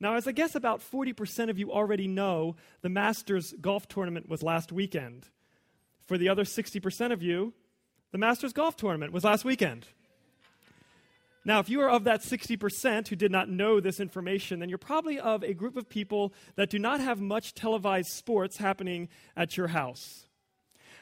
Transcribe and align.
Now, 0.00 0.14
as 0.14 0.28
I 0.28 0.32
guess 0.32 0.54
about 0.54 0.80
40% 0.80 1.50
of 1.50 1.58
you 1.58 1.72
already 1.72 2.06
know, 2.06 2.54
the 2.82 2.88
Masters 2.88 3.52
golf 3.60 3.88
tournament 3.88 4.28
was 4.28 4.42
last 4.42 4.70
weekend. 4.70 5.28
For 6.06 6.16
the 6.16 6.28
other 6.28 6.44
60% 6.44 7.12
of 7.12 7.22
you, 7.22 7.52
the 8.12 8.18
Masters 8.18 8.52
golf 8.52 8.76
tournament 8.76 9.12
was 9.12 9.24
last 9.24 9.44
weekend. 9.44 9.86
Now, 11.44 11.58
if 11.60 11.68
you 11.68 11.80
are 11.80 11.90
of 11.90 12.04
that 12.04 12.20
60% 12.20 13.08
who 13.08 13.16
did 13.16 13.32
not 13.32 13.48
know 13.48 13.80
this 13.80 14.00
information, 14.00 14.60
then 14.60 14.68
you're 14.68 14.78
probably 14.78 15.18
of 15.18 15.42
a 15.42 15.54
group 15.54 15.76
of 15.76 15.88
people 15.88 16.32
that 16.56 16.70
do 16.70 16.78
not 16.78 17.00
have 17.00 17.20
much 17.20 17.54
televised 17.54 18.10
sports 18.10 18.58
happening 18.58 19.08
at 19.36 19.56
your 19.56 19.68
house. 19.68 20.27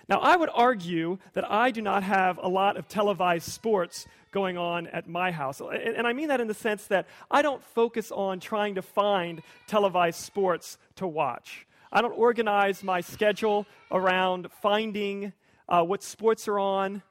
Now, 0.09 0.21
I 0.21 0.37
would 0.37 0.51
argue 0.55 1.19
that 1.33 1.51
I 1.51 1.71
do 1.73 1.83
not 1.83 2.05
have 2.05 2.39
a 2.41 2.49
lot 2.49 2.77
of 2.77 2.87
televised 2.87 3.51
sports 3.51 4.07
going 4.31 4.57
on 4.57 4.87
at 4.89 5.09
my 5.09 5.33
house. 5.33 5.61
And 5.61 6.07
I 6.07 6.13
mean 6.13 6.29
that 6.29 6.41
in 6.41 6.47
the 6.47 6.55
sense 6.55 6.87
that 6.89 7.07
I 7.31 7.43
don't 7.43 7.65
focus 7.65 8.13
on 8.13 8.39
trying 8.39 8.77
to 8.77 8.83
find 8.83 9.43
televised 9.67 10.21
sports 10.21 10.79
to 10.97 11.07
watch. 11.07 11.67
I 11.91 12.03
don't 12.03 12.13
organize 12.13 12.85
my 12.85 13.01
schedule 13.01 13.67
around 13.91 14.49
finding 14.61 15.33
uh, 15.69 15.83
what 15.83 16.03
sports 16.03 16.47
are 16.49 16.59
on. 16.59 17.03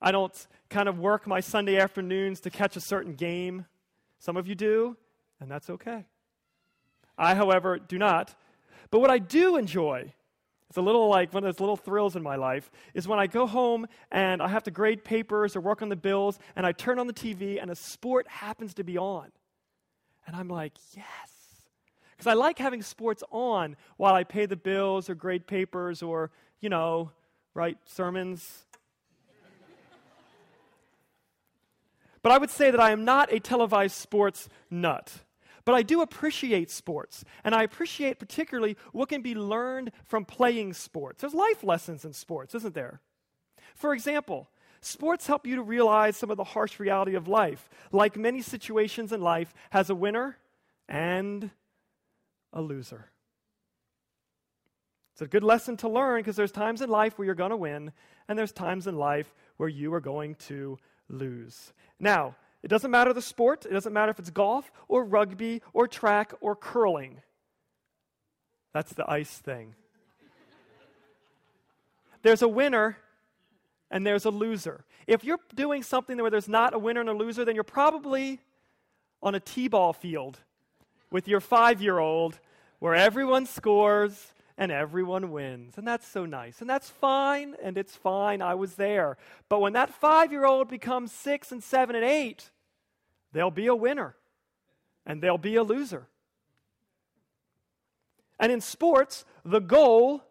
I 0.00 0.12
don't 0.12 0.46
kind 0.68 0.88
of 0.88 0.98
work 0.98 1.26
my 1.26 1.40
Sunday 1.40 1.78
afternoons 1.78 2.40
to 2.40 2.50
catch 2.50 2.76
a 2.76 2.80
certain 2.80 3.14
game. 3.14 3.66
Some 4.18 4.36
of 4.36 4.46
you 4.46 4.54
do, 4.54 4.96
and 5.40 5.50
that's 5.50 5.70
okay. 5.70 6.04
I, 7.16 7.34
however, 7.34 7.78
do 7.78 7.98
not. 7.98 8.34
But 8.90 9.00
what 9.00 9.10
I 9.10 9.18
do 9.18 9.56
enjoy, 9.56 10.12
it's 10.74 10.78
a 10.80 10.82
little 10.82 11.06
like 11.06 11.32
one 11.32 11.44
of 11.44 11.54
those 11.54 11.60
little 11.60 11.76
thrills 11.76 12.16
in 12.16 12.22
my 12.24 12.34
life, 12.34 12.68
is 12.94 13.06
when 13.06 13.20
I 13.20 13.28
go 13.28 13.46
home 13.46 13.86
and 14.10 14.42
I 14.42 14.48
have 14.48 14.64
to 14.64 14.72
grade 14.72 15.04
papers 15.04 15.54
or 15.54 15.60
work 15.60 15.82
on 15.82 15.88
the 15.88 15.94
bills, 15.94 16.36
and 16.56 16.66
I 16.66 16.72
turn 16.72 16.98
on 16.98 17.06
the 17.06 17.12
TV 17.12 17.62
and 17.62 17.70
a 17.70 17.76
sport 17.76 18.26
happens 18.26 18.74
to 18.74 18.82
be 18.82 18.98
on. 18.98 19.30
And 20.26 20.34
I'm 20.34 20.48
like, 20.48 20.72
yes. 20.96 21.06
Because 22.10 22.26
I 22.26 22.34
like 22.34 22.58
having 22.58 22.82
sports 22.82 23.22
on 23.30 23.76
while 23.98 24.14
I 24.14 24.24
pay 24.24 24.46
the 24.46 24.56
bills 24.56 25.08
or 25.08 25.14
grade 25.14 25.46
papers 25.46 26.02
or, 26.02 26.32
you 26.60 26.70
know, 26.70 27.12
write 27.54 27.78
sermons 27.84 28.64
But 32.20 32.32
I 32.32 32.38
would 32.38 32.50
say 32.50 32.70
that 32.70 32.80
I 32.80 32.90
am 32.90 33.04
not 33.04 33.30
a 33.32 33.38
televised 33.38 33.94
sports 33.94 34.48
nut. 34.70 35.12
But 35.64 35.74
I 35.74 35.82
do 35.82 36.02
appreciate 36.02 36.70
sports, 36.70 37.24
and 37.42 37.54
I 37.54 37.62
appreciate 37.62 38.18
particularly 38.18 38.76
what 38.92 39.08
can 39.08 39.22
be 39.22 39.34
learned 39.34 39.92
from 40.04 40.24
playing 40.24 40.74
sports. 40.74 41.22
There's 41.22 41.34
life 41.34 41.64
lessons 41.64 42.04
in 42.04 42.12
sports, 42.12 42.54
isn't 42.54 42.74
there? 42.74 43.00
For 43.74 43.94
example, 43.94 44.50
sports 44.82 45.26
help 45.26 45.46
you 45.46 45.56
to 45.56 45.62
realize 45.62 46.16
some 46.16 46.30
of 46.30 46.36
the 46.36 46.44
harsh 46.44 46.78
reality 46.78 47.14
of 47.14 47.28
life. 47.28 47.68
Like 47.92 48.16
many 48.16 48.42
situations 48.42 49.12
in 49.12 49.22
life, 49.22 49.54
has 49.70 49.88
a 49.88 49.94
winner 49.94 50.36
and 50.88 51.50
a 52.52 52.60
loser. 52.60 53.10
It's 55.14 55.22
a 55.22 55.26
good 55.26 55.44
lesson 55.44 55.76
to 55.78 55.88
learn 55.88 56.20
because 56.20 56.36
there's 56.36 56.52
times 56.52 56.82
in 56.82 56.90
life 56.90 57.18
where 57.18 57.24
you're 57.24 57.34
going 57.34 57.50
to 57.50 57.56
win, 57.56 57.92
and 58.28 58.38
there's 58.38 58.52
times 58.52 58.86
in 58.86 58.96
life 58.96 59.32
where 59.56 59.68
you 59.68 59.94
are 59.94 60.00
going 60.00 60.34
to 60.46 60.76
lose. 61.08 61.72
Now, 62.00 62.34
it 62.64 62.68
doesn't 62.68 62.90
matter 62.90 63.12
the 63.12 63.20
sport, 63.20 63.66
it 63.66 63.74
doesn't 63.74 63.92
matter 63.92 64.10
if 64.10 64.18
it's 64.18 64.30
golf 64.30 64.72
or 64.88 65.04
rugby 65.04 65.60
or 65.74 65.86
track 65.86 66.32
or 66.40 66.56
curling. 66.56 67.20
That's 68.72 68.94
the 68.94 69.08
ice 69.08 69.36
thing. 69.36 69.74
there's 72.22 72.40
a 72.40 72.48
winner 72.48 72.96
and 73.90 74.06
there's 74.06 74.24
a 74.24 74.30
loser. 74.30 74.86
If 75.06 75.24
you're 75.24 75.40
doing 75.54 75.82
something 75.82 76.16
where 76.16 76.30
there's 76.30 76.48
not 76.48 76.72
a 76.72 76.78
winner 76.78 77.00
and 77.00 77.10
a 77.10 77.12
loser, 77.12 77.44
then 77.44 77.54
you're 77.54 77.64
probably 77.64 78.40
on 79.22 79.34
a 79.34 79.40
T 79.40 79.68
ball 79.68 79.92
field 79.92 80.40
with 81.10 81.28
your 81.28 81.40
five 81.40 81.82
year 81.82 81.98
old 81.98 82.40
where 82.78 82.94
everyone 82.94 83.44
scores 83.44 84.32
and 84.56 84.72
everyone 84.72 85.32
wins. 85.32 85.76
And 85.76 85.86
that's 85.86 86.08
so 86.08 86.24
nice. 86.24 86.62
And 86.62 86.70
that's 86.70 86.88
fine, 86.88 87.56
and 87.62 87.76
it's 87.76 87.94
fine. 87.94 88.40
I 88.40 88.54
was 88.54 88.76
there. 88.76 89.18
But 89.50 89.60
when 89.60 89.74
that 89.74 89.92
five 89.92 90.32
year 90.32 90.46
old 90.46 90.70
becomes 90.70 91.12
six 91.12 91.52
and 91.52 91.62
seven 91.62 91.94
and 91.94 92.04
eight, 92.06 92.50
there'll 93.34 93.50
be 93.50 93.66
a 93.66 93.74
winner 93.74 94.16
and 95.04 95.22
there'll 95.22 95.36
be 95.36 95.56
a 95.56 95.62
loser. 95.62 96.06
And 98.40 98.50
in 98.50 98.62
sports, 98.62 99.24
the 99.44 99.60
goal 99.60 100.24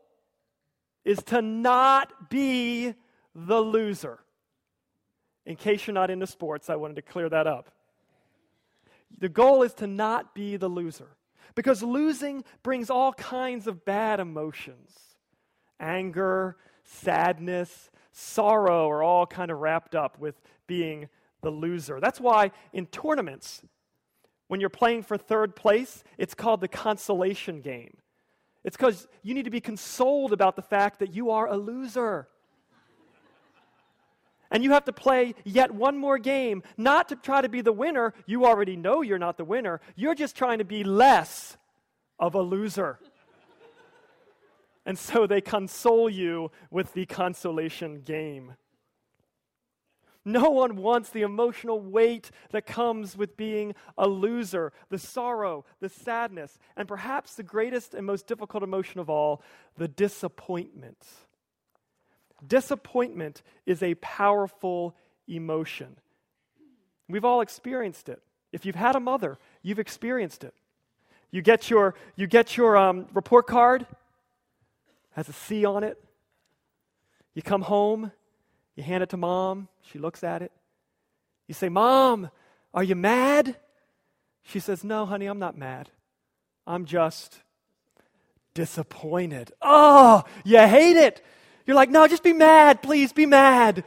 is 1.05 1.21
to 1.25 1.41
not 1.41 2.29
be 2.29 2.95
the 3.35 3.59
loser. 3.59 4.19
In 5.45 5.55
case 5.55 5.85
you're 5.85 5.93
not 5.93 6.09
into 6.09 6.25
sports, 6.25 6.69
I 6.69 6.75
wanted 6.75 6.95
to 6.95 7.01
clear 7.01 7.29
that 7.29 7.45
up. 7.45 7.69
The 9.19 9.29
goal 9.29 9.63
is 9.63 9.73
to 9.75 9.87
not 9.87 10.33
be 10.33 10.57
the 10.57 10.69
loser. 10.69 11.09
Because 11.55 11.83
losing 11.83 12.43
brings 12.63 12.89
all 12.89 13.13
kinds 13.13 13.67
of 13.67 13.85
bad 13.85 14.19
emotions 14.19 14.97
anger, 15.79 16.55
sadness, 16.83 17.91
sorrow 18.13 18.89
are 18.89 19.03
all 19.03 19.25
kind 19.25 19.51
of 19.51 19.59
wrapped 19.59 19.95
up 19.95 20.17
with 20.17 20.39
being 20.65 21.09
the 21.43 21.51
loser. 21.51 21.99
That's 21.99 22.19
why 22.19 22.51
in 22.73 22.87
tournaments, 22.87 23.61
when 24.47 24.59
you're 24.59 24.69
playing 24.69 25.03
for 25.03 25.17
third 25.17 25.55
place, 25.55 26.03
it's 26.17 26.33
called 26.33 26.61
the 26.61 26.67
consolation 26.67 27.61
game. 27.61 27.97
It's 28.63 28.77
because 28.77 29.07
you 29.21 29.33
need 29.33 29.45
to 29.45 29.51
be 29.51 29.61
consoled 29.61 30.31
about 30.31 30.55
the 30.55 30.61
fact 30.61 30.99
that 30.99 31.13
you 31.13 31.31
are 31.31 31.47
a 31.47 31.57
loser. 31.57 32.27
and 34.49 34.63
you 34.63 34.71
have 34.71 34.85
to 34.85 34.93
play 34.93 35.35
yet 35.43 35.71
one 35.71 35.97
more 35.97 36.17
game, 36.17 36.63
not 36.77 37.09
to 37.09 37.15
try 37.15 37.41
to 37.41 37.49
be 37.49 37.61
the 37.61 37.73
winner. 37.73 38.13
You 38.25 38.45
already 38.45 38.77
know 38.77 39.01
you're 39.01 39.19
not 39.19 39.37
the 39.37 39.45
winner. 39.45 39.81
You're 39.95 40.15
just 40.15 40.35
trying 40.35 40.59
to 40.59 40.65
be 40.65 40.83
less 40.83 41.57
of 42.19 42.35
a 42.35 42.41
loser. 42.41 42.99
and 44.85 44.97
so 44.97 45.27
they 45.27 45.41
console 45.41 46.09
you 46.09 46.51
with 46.71 46.93
the 46.93 47.05
consolation 47.05 48.01
game. 48.01 48.53
No 50.25 50.49
one 50.49 50.77
wants 50.77 51.09
the 51.09 51.21
emotional 51.21 51.81
weight 51.81 52.31
that 52.51 52.65
comes 52.65 53.17
with 53.17 53.35
being 53.35 53.75
a 53.97 54.07
loser, 54.07 54.71
the 54.89 54.97
sorrow, 54.97 55.65
the 55.81 55.89
sadness, 55.89 56.57
and 56.77 56.87
perhaps 56.87 57.35
the 57.35 57.43
greatest 57.43 57.93
and 57.93 58.05
most 58.05 58.25
difficult 58.25 58.63
emotion 58.63 59.01
of 59.01 59.09
all, 59.09 59.41
the 59.77 59.87
disappointment. 59.87 61.05
Disappointment 62.45 63.41
is 63.65 63.83
a 63.83 63.95
powerful 63.95 64.95
emotion. 65.27 65.97
We've 67.09 67.25
all 67.25 67.41
experienced 67.41 68.07
it. 68.07 68.21
If 68.53 68.65
you've 68.65 68.75
had 68.75 68.95
a 68.95 68.99
mother, 68.99 69.37
you've 69.61 69.79
experienced 69.79 70.43
it. 70.43 70.53
You 71.31 71.41
get 71.41 71.69
your, 71.69 71.95
you 72.15 72.27
get 72.27 72.55
your 72.55 72.77
um, 72.77 73.07
report 73.13 73.47
card, 73.47 73.85
has 75.11 75.27
a 75.27 75.33
C 75.33 75.65
on 75.65 75.83
it. 75.83 76.01
You 77.33 77.41
come 77.41 77.63
home, 77.63 78.11
you 78.75 78.83
hand 78.83 79.03
it 79.03 79.09
to 79.09 79.17
mom, 79.17 79.67
she 79.81 79.99
looks 79.99 80.23
at 80.23 80.41
it. 80.41 80.51
You 81.47 81.53
say, 81.53 81.69
Mom, 81.69 82.29
are 82.73 82.83
you 82.83 82.95
mad? 82.95 83.55
She 84.43 84.59
says, 84.59 84.83
No, 84.83 85.05
honey, 85.05 85.25
I'm 85.25 85.39
not 85.39 85.57
mad. 85.57 85.89
I'm 86.65 86.85
just 86.85 87.39
disappointed. 88.53 89.51
Oh, 89.61 90.23
you 90.43 90.59
hate 90.59 90.97
it. 90.97 91.23
You're 91.65 91.75
like, 91.75 91.89
No, 91.89 92.07
just 92.07 92.23
be 92.23 92.33
mad. 92.33 92.81
Please 92.81 93.13
be 93.13 93.25
mad. 93.25 93.83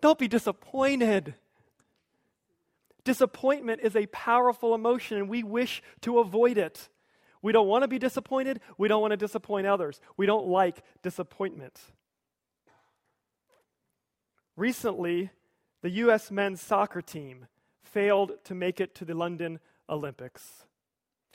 Don't 0.00 0.18
be 0.18 0.28
disappointed. 0.28 1.34
Disappointment 3.04 3.80
is 3.82 3.94
a 3.94 4.06
powerful 4.06 4.74
emotion, 4.74 5.16
and 5.18 5.28
we 5.28 5.42
wish 5.42 5.82
to 6.02 6.18
avoid 6.18 6.58
it. 6.58 6.88
We 7.40 7.52
don't 7.52 7.68
want 7.68 7.82
to 7.82 7.88
be 7.88 8.00
disappointed. 8.00 8.60
We 8.78 8.88
don't 8.88 9.00
want 9.00 9.12
to 9.12 9.16
disappoint 9.16 9.66
others. 9.66 10.00
We 10.16 10.26
don't 10.26 10.48
like 10.48 10.82
disappointment. 11.02 11.80
Recently, 14.56 15.30
the 15.82 15.90
U.S. 15.90 16.30
men's 16.30 16.60
soccer 16.60 17.02
team 17.02 17.46
failed 17.82 18.32
to 18.44 18.54
make 18.54 18.80
it 18.80 18.94
to 18.96 19.04
the 19.04 19.14
London 19.14 19.60
Olympics. 19.88 20.64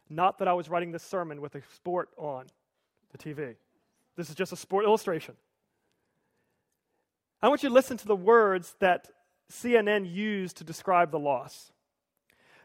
Not 0.10 0.40
that 0.40 0.48
I 0.48 0.54
was 0.54 0.70
writing 0.70 0.92
this 0.92 1.04
sermon 1.04 1.40
with 1.40 1.56
a 1.56 1.62
sport 1.76 2.10
on 2.18 2.48
the 3.12 3.18
TV. 3.18 3.56
This 4.18 4.30
is 4.30 4.36
just 4.36 4.52
a 4.52 4.58
sport 4.58 4.86
illustration. 4.86 5.36
I 7.42 7.48
want 7.48 7.64
you 7.64 7.70
to 7.70 7.76
listen 7.76 7.98
to 7.98 8.08
the 8.08 8.16
words 8.16 8.76
that 8.80 9.10
CNN 9.52 10.12
used 10.12 10.58
to 10.58 10.64
describe 10.64 11.12
the 11.12 11.20
loss. 11.20 11.72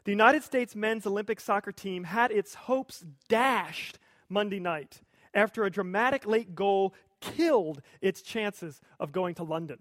The 0.05 0.13
United 0.13 0.43
States 0.43 0.77
men's 0.77 1.07
Olympic 1.07 1.41
soccer 1.41 1.73
team 1.73 2.05
had 2.05 2.31
its 2.31 2.55
hopes 2.55 3.05
dashed 3.29 3.99
Monday 4.29 4.61
night 4.61 5.01
after 5.35 5.65
a 5.65 5.71
dramatic 5.71 6.27
late 6.27 6.55
goal 6.55 6.95
killed 7.21 7.83
its 8.01 8.23
chances 8.23 8.81
of 9.01 9.13
going 9.13 9.35
to 9.37 9.43
London. 9.43 9.79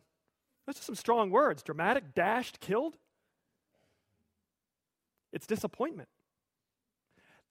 Those 0.65 0.79
are 0.79 0.83
some 0.83 0.95
strong 0.95 1.29
words. 1.29 1.63
Dramatic, 1.63 2.13
dashed, 2.13 2.59
killed. 2.59 2.97
It's 5.31 5.45
disappointment. 5.47 6.09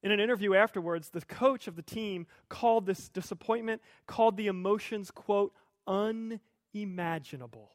In 0.02 0.11
an 0.11 0.20
interview 0.20 0.55
afterwards, 0.55 1.11
the 1.11 1.22
coach 1.22 1.66
of 1.66 1.76
the 1.76 1.82
team 1.82 2.26
called 2.49 2.87
this 2.87 3.08
disappointment, 3.08 3.81
called 4.06 4.37
the 4.37 4.49
emotions, 4.49 5.11
quote, 5.11 5.55
unimaginable. 5.87 7.72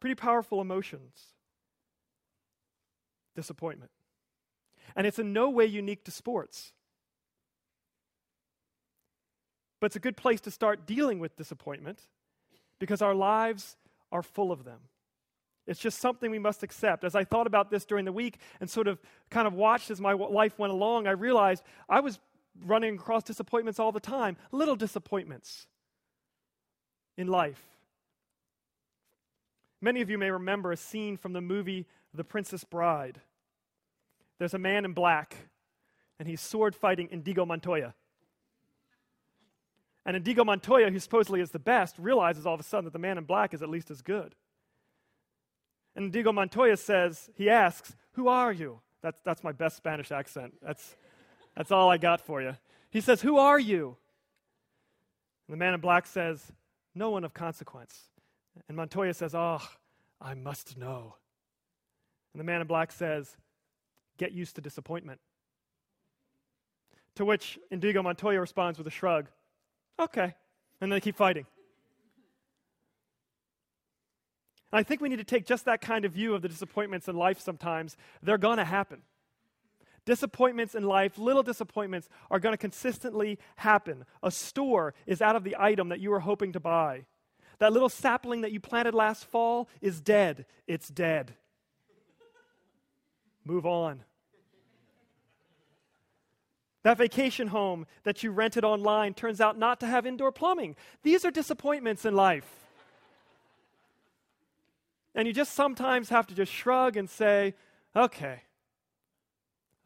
Pretty 0.00 0.14
powerful 0.14 0.60
emotions. 0.60 1.32
disappointment. 3.34 3.90
And 4.94 5.08
it's 5.08 5.18
in 5.18 5.32
no 5.32 5.50
way 5.50 5.66
unique 5.66 6.04
to 6.04 6.12
sports. 6.12 6.72
But 9.84 9.88
it's 9.88 9.96
a 9.96 10.00
good 10.00 10.16
place 10.16 10.40
to 10.40 10.50
start 10.50 10.86
dealing 10.86 11.18
with 11.18 11.36
disappointment 11.36 12.00
because 12.78 13.02
our 13.02 13.14
lives 13.14 13.76
are 14.10 14.22
full 14.22 14.50
of 14.50 14.64
them. 14.64 14.78
It's 15.66 15.78
just 15.78 15.98
something 15.98 16.30
we 16.30 16.38
must 16.38 16.62
accept. 16.62 17.04
As 17.04 17.14
I 17.14 17.24
thought 17.24 17.46
about 17.46 17.68
this 17.68 17.84
during 17.84 18.06
the 18.06 18.10
week 18.10 18.38
and 18.60 18.70
sort 18.70 18.88
of 18.88 18.98
kind 19.28 19.46
of 19.46 19.52
watched 19.52 19.90
as 19.90 20.00
my 20.00 20.14
life 20.14 20.58
went 20.58 20.72
along, 20.72 21.06
I 21.06 21.10
realized 21.10 21.64
I 21.86 22.00
was 22.00 22.18
running 22.64 22.94
across 22.94 23.24
disappointments 23.24 23.78
all 23.78 23.92
the 23.92 24.00
time, 24.00 24.38
little 24.52 24.74
disappointments 24.74 25.66
in 27.18 27.26
life. 27.26 27.62
Many 29.82 30.00
of 30.00 30.08
you 30.08 30.16
may 30.16 30.30
remember 30.30 30.72
a 30.72 30.78
scene 30.78 31.18
from 31.18 31.34
the 31.34 31.42
movie 31.42 31.84
The 32.14 32.24
Princess 32.24 32.64
Bride. 32.64 33.20
There's 34.38 34.54
a 34.54 34.58
man 34.58 34.86
in 34.86 34.94
black, 34.94 35.36
and 36.18 36.26
he's 36.26 36.40
sword 36.40 36.74
fighting 36.74 37.10
Inigo 37.10 37.44
Montoya. 37.44 37.92
And 40.06 40.16
Inigo 40.16 40.44
Montoya, 40.44 40.90
who 40.90 40.98
supposedly 40.98 41.40
is 41.40 41.50
the 41.50 41.58
best, 41.58 41.96
realizes 41.98 42.46
all 42.46 42.54
of 42.54 42.60
a 42.60 42.64
sudden 42.64 42.84
that 42.84 42.92
the 42.92 42.98
man 42.98 43.18
in 43.18 43.24
black 43.24 43.54
is 43.54 43.62
at 43.62 43.70
least 43.70 43.90
as 43.90 44.02
good. 44.02 44.34
And 45.96 46.14
Inigo 46.14 46.32
Montoya 46.32 46.76
says, 46.76 47.30
he 47.36 47.48
asks, 47.48 47.96
Who 48.12 48.28
are 48.28 48.52
you? 48.52 48.80
That's, 49.02 49.20
that's 49.22 49.44
my 49.44 49.52
best 49.52 49.76
Spanish 49.76 50.10
accent. 50.10 50.54
That's, 50.62 50.96
that's 51.56 51.70
all 51.70 51.90
I 51.90 51.98
got 51.98 52.20
for 52.20 52.42
you. 52.42 52.56
He 52.90 53.00
says, 53.00 53.22
Who 53.22 53.38
are 53.38 53.58
you? 53.58 53.96
And 55.46 55.54
the 55.54 55.58
man 55.58 55.74
in 55.74 55.80
black 55.80 56.06
says, 56.06 56.52
No 56.94 57.10
one 57.10 57.24
of 57.24 57.32
consequence. 57.32 57.98
And 58.68 58.76
Montoya 58.76 59.14
says, 59.14 59.34
Oh, 59.34 59.62
I 60.20 60.34
must 60.34 60.76
know. 60.76 61.16
And 62.32 62.40
the 62.40 62.44
man 62.44 62.60
in 62.60 62.66
black 62.66 62.92
says, 62.92 63.36
Get 64.18 64.32
used 64.32 64.56
to 64.56 64.60
disappointment. 64.60 65.20
To 67.16 67.24
which 67.24 67.58
Inigo 67.70 68.02
Montoya 68.02 68.40
responds 68.40 68.76
with 68.78 68.86
a 68.86 68.90
shrug, 68.90 69.28
Okay. 69.98 70.34
And 70.80 70.90
they 70.90 71.00
keep 71.00 71.16
fighting. 71.16 71.46
I 74.72 74.82
think 74.82 75.00
we 75.00 75.08
need 75.08 75.18
to 75.18 75.24
take 75.24 75.46
just 75.46 75.66
that 75.66 75.80
kind 75.80 76.04
of 76.04 76.12
view 76.12 76.34
of 76.34 76.42
the 76.42 76.48
disappointments 76.48 77.08
in 77.08 77.16
life 77.16 77.40
sometimes. 77.40 77.96
They're 78.22 78.38
going 78.38 78.58
to 78.58 78.64
happen. 78.64 79.02
Disappointments 80.04 80.74
in 80.74 80.82
life, 80.82 81.16
little 81.16 81.44
disappointments, 81.44 82.08
are 82.30 82.40
going 82.40 82.52
to 82.52 82.58
consistently 82.58 83.38
happen. 83.56 84.04
A 84.22 84.30
store 84.30 84.92
is 85.06 85.22
out 85.22 85.36
of 85.36 85.44
the 85.44 85.56
item 85.58 85.88
that 85.90 86.00
you 86.00 86.10
were 86.10 86.20
hoping 86.20 86.52
to 86.52 86.60
buy. 86.60 87.06
That 87.58 87.72
little 87.72 87.88
sapling 87.88 88.40
that 88.40 88.52
you 88.52 88.60
planted 88.60 88.94
last 88.94 89.24
fall 89.24 89.68
is 89.80 90.00
dead. 90.00 90.44
It's 90.66 90.88
dead. 90.88 91.34
Move 93.44 93.64
on. 93.64 94.02
That 96.84 96.98
vacation 96.98 97.48
home 97.48 97.86
that 98.04 98.22
you 98.22 98.30
rented 98.30 98.62
online 98.62 99.14
turns 99.14 99.40
out 99.40 99.58
not 99.58 99.80
to 99.80 99.86
have 99.86 100.06
indoor 100.06 100.30
plumbing. 100.30 100.76
These 101.02 101.24
are 101.24 101.30
disappointments 101.30 102.04
in 102.04 102.14
life. 102.14 102.48
And 105.14 105.26
you 105.26 105.32
just 105.32 105.54
sometimes 105.54 106.10
have 106.10 106.26
to 106.26 106.34
just 106.34 106.52
shrug 106.52 106.98
and 106.98 107.08
say, 107.08 107.54
okay, 107.96 108.42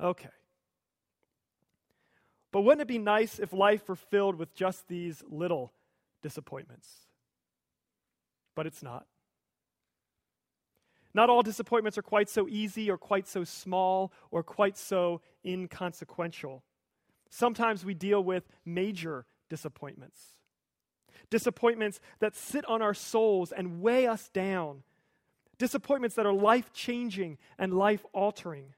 okay. 0.01 0.29
But 2.51 2.63
wouldn't 2.63 2.81
it 2.81 2.89
be 2.89 2.99
nice 2.99 3.39
if 3.39 3.53
life 3.53 3.89
were 3.89 3.95
filled 3.95 4.35
with 4.35 4.53
just 4.55 4.89
these 4.89 5.23
little 5.31 5.73
disappointments? 6.21 6.89
But 8.57 8.67
it's 8.67 8.83
not. 8.83 9.07
Not 11.15 11.31
all 11.31 11.43
disappointments 11.43 11.97
are 11.97 12.03
quite 12.03 12.29
so 12.29 12.49
easy 12.49 12.91
or 12.91 12.99
quite 12.99 13.29
so 13.29 13.45
small 13.45 14.13
or 14.33 14.43
quite 14.43 14.77
so 14.77 15.21
inconsequential. 15.45 16.65
Sometimes 17.31 17.85
we 17.85 17.95
deal 17.95 18.23
with 18.23 18.49
major 18.65 19.27
disappointments. 19.49 20.21
Disappointments 21.31 22.01
that 22.21 22.35
sit 22.35 22.65
on 22.67 22.81
our 22.81 22.95
souls 22.95 23.53
and 23.53 23.81
weigh 23.81 24.07
us 24.07 24.29
down. 24.31 24.83
Disappointments 25.59 26.17
that 26.17 26.27
are 26.27 26.33
life 26.33 26.73
changing 26.73 27.39
and 27.59 27.75
life 27.75 28.05
altering. 28.13 28.75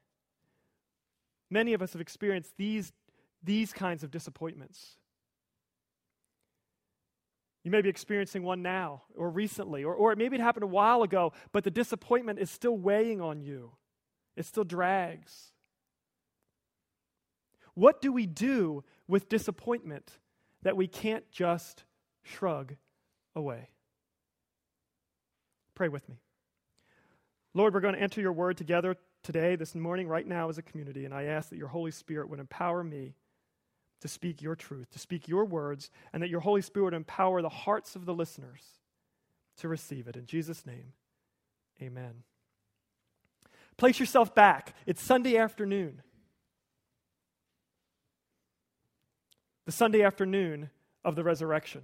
Many 1.49 1.73
of 1.73 1.81
us 1.81 1.93
have 1.93 2.01
experienced 2.01 2.57
these, 2.57 2.91
these 3.43 3.71
kinds 3.73 4.03
of 4.03 4.11
disappointments. 4.11 4.97
You 7.63 7.71
may 7.71 7.81
be 7.81 7.89
experiencing 7.89 8.43
one 8.43 8.61
now 8.61 9.03
or 9.15 9.29
recently, 9.29 9.83
or, 9.83 9.93
or 9.93 10.15
maybe 10.15 10.35
it 10.35 10.41
happened 10.41 10.63
a 10.63 10.67
while 10.67 11.03
ago, 11.03 11.33
but 11.51 11.63
the 11.63 11.71
disappointment 11.71 12.39
is 12.39 12.49
still 12.49 12.75
weighing 12.75 13.21
on 13.21 13.41
you. 13.41 13.73
It 14.35 14.45
still 14.45 14.63
drags. 14.63 15.51
What 17.73 18.01
do 18.01 18.11
we 18.11 18.25
do 18.25 18.83
with 19.07 19.29
disappointment 19.29 20.11
that 20.63 20.77
we 20.77 20.87
can't 20.87 21.29
just 21.31 21.83
shrug 22.23 22.75
away? 23.35 23.69
Pray 25.75 25.87
with 25.87 26.07
me. 26.09 26.17
Lord, 27.53 27.73
we're 27.73 27.79
going 27.81 27.95
to 27.95 28.01
enter 28.01 28.21
your 28.21 28.33
word 28.33 28.57
together 28.57 28.95
today, 29.23 29.55
this 29.55 29.75
morning, 29.75 30.07
right 30.07 30.25
now 30.25 30.49
as 30.49 30.57
a 30.57 30.61
community, 30.61 31.05
and 31.05 31.13
I 31.13 31.23
ask 31.23 31.49
that 31.49 31.57
your 31.57 31.67
Holy 31.67 31.91
Spirit 31.91 32.29
would 32.29 32.39
empower 32.39 32.83
me 32.83 33.15
to 34.01 34.07
speak 34.07 34.41
your 34.41 34.55
truth, 34.55 34.89
to 34.91 34.99
speak 34.99 35.27
your 35.27 35.45
words, 35.45 35.89
and 36.11 36.23
that 36.23 36.29
your 36.29 36.39
Holy 36.39 36.61
Spirit 36.61 36.85
would 36.85 36.93
empower 36.93 37.41
the 37.41 37.49
hearts 37.49 37.95
of 37.95 38.05
the 38.05 38.13
listeners 38.13 38.61
to 39.57 39.67
receive 39.67 40.07
it. 40.07 40.15
In 40.15 40.25
Jesus' 40.25 40.65
name, 40.65 40.93
amen. 41.81 42.23
Place 43.77 43.99
yourself 43.99 44.33
back. 44.33 44.75
It's 44.85 45.01
Sunday 45.01 45.37
afternoon. 45.37 46.01
The 49.65 49.71
Sunday 49.71 50.03
afternoon 50.03 50.69
of 51.03 51.15
the 51.15 51.23
resurrection. 51.23 51.83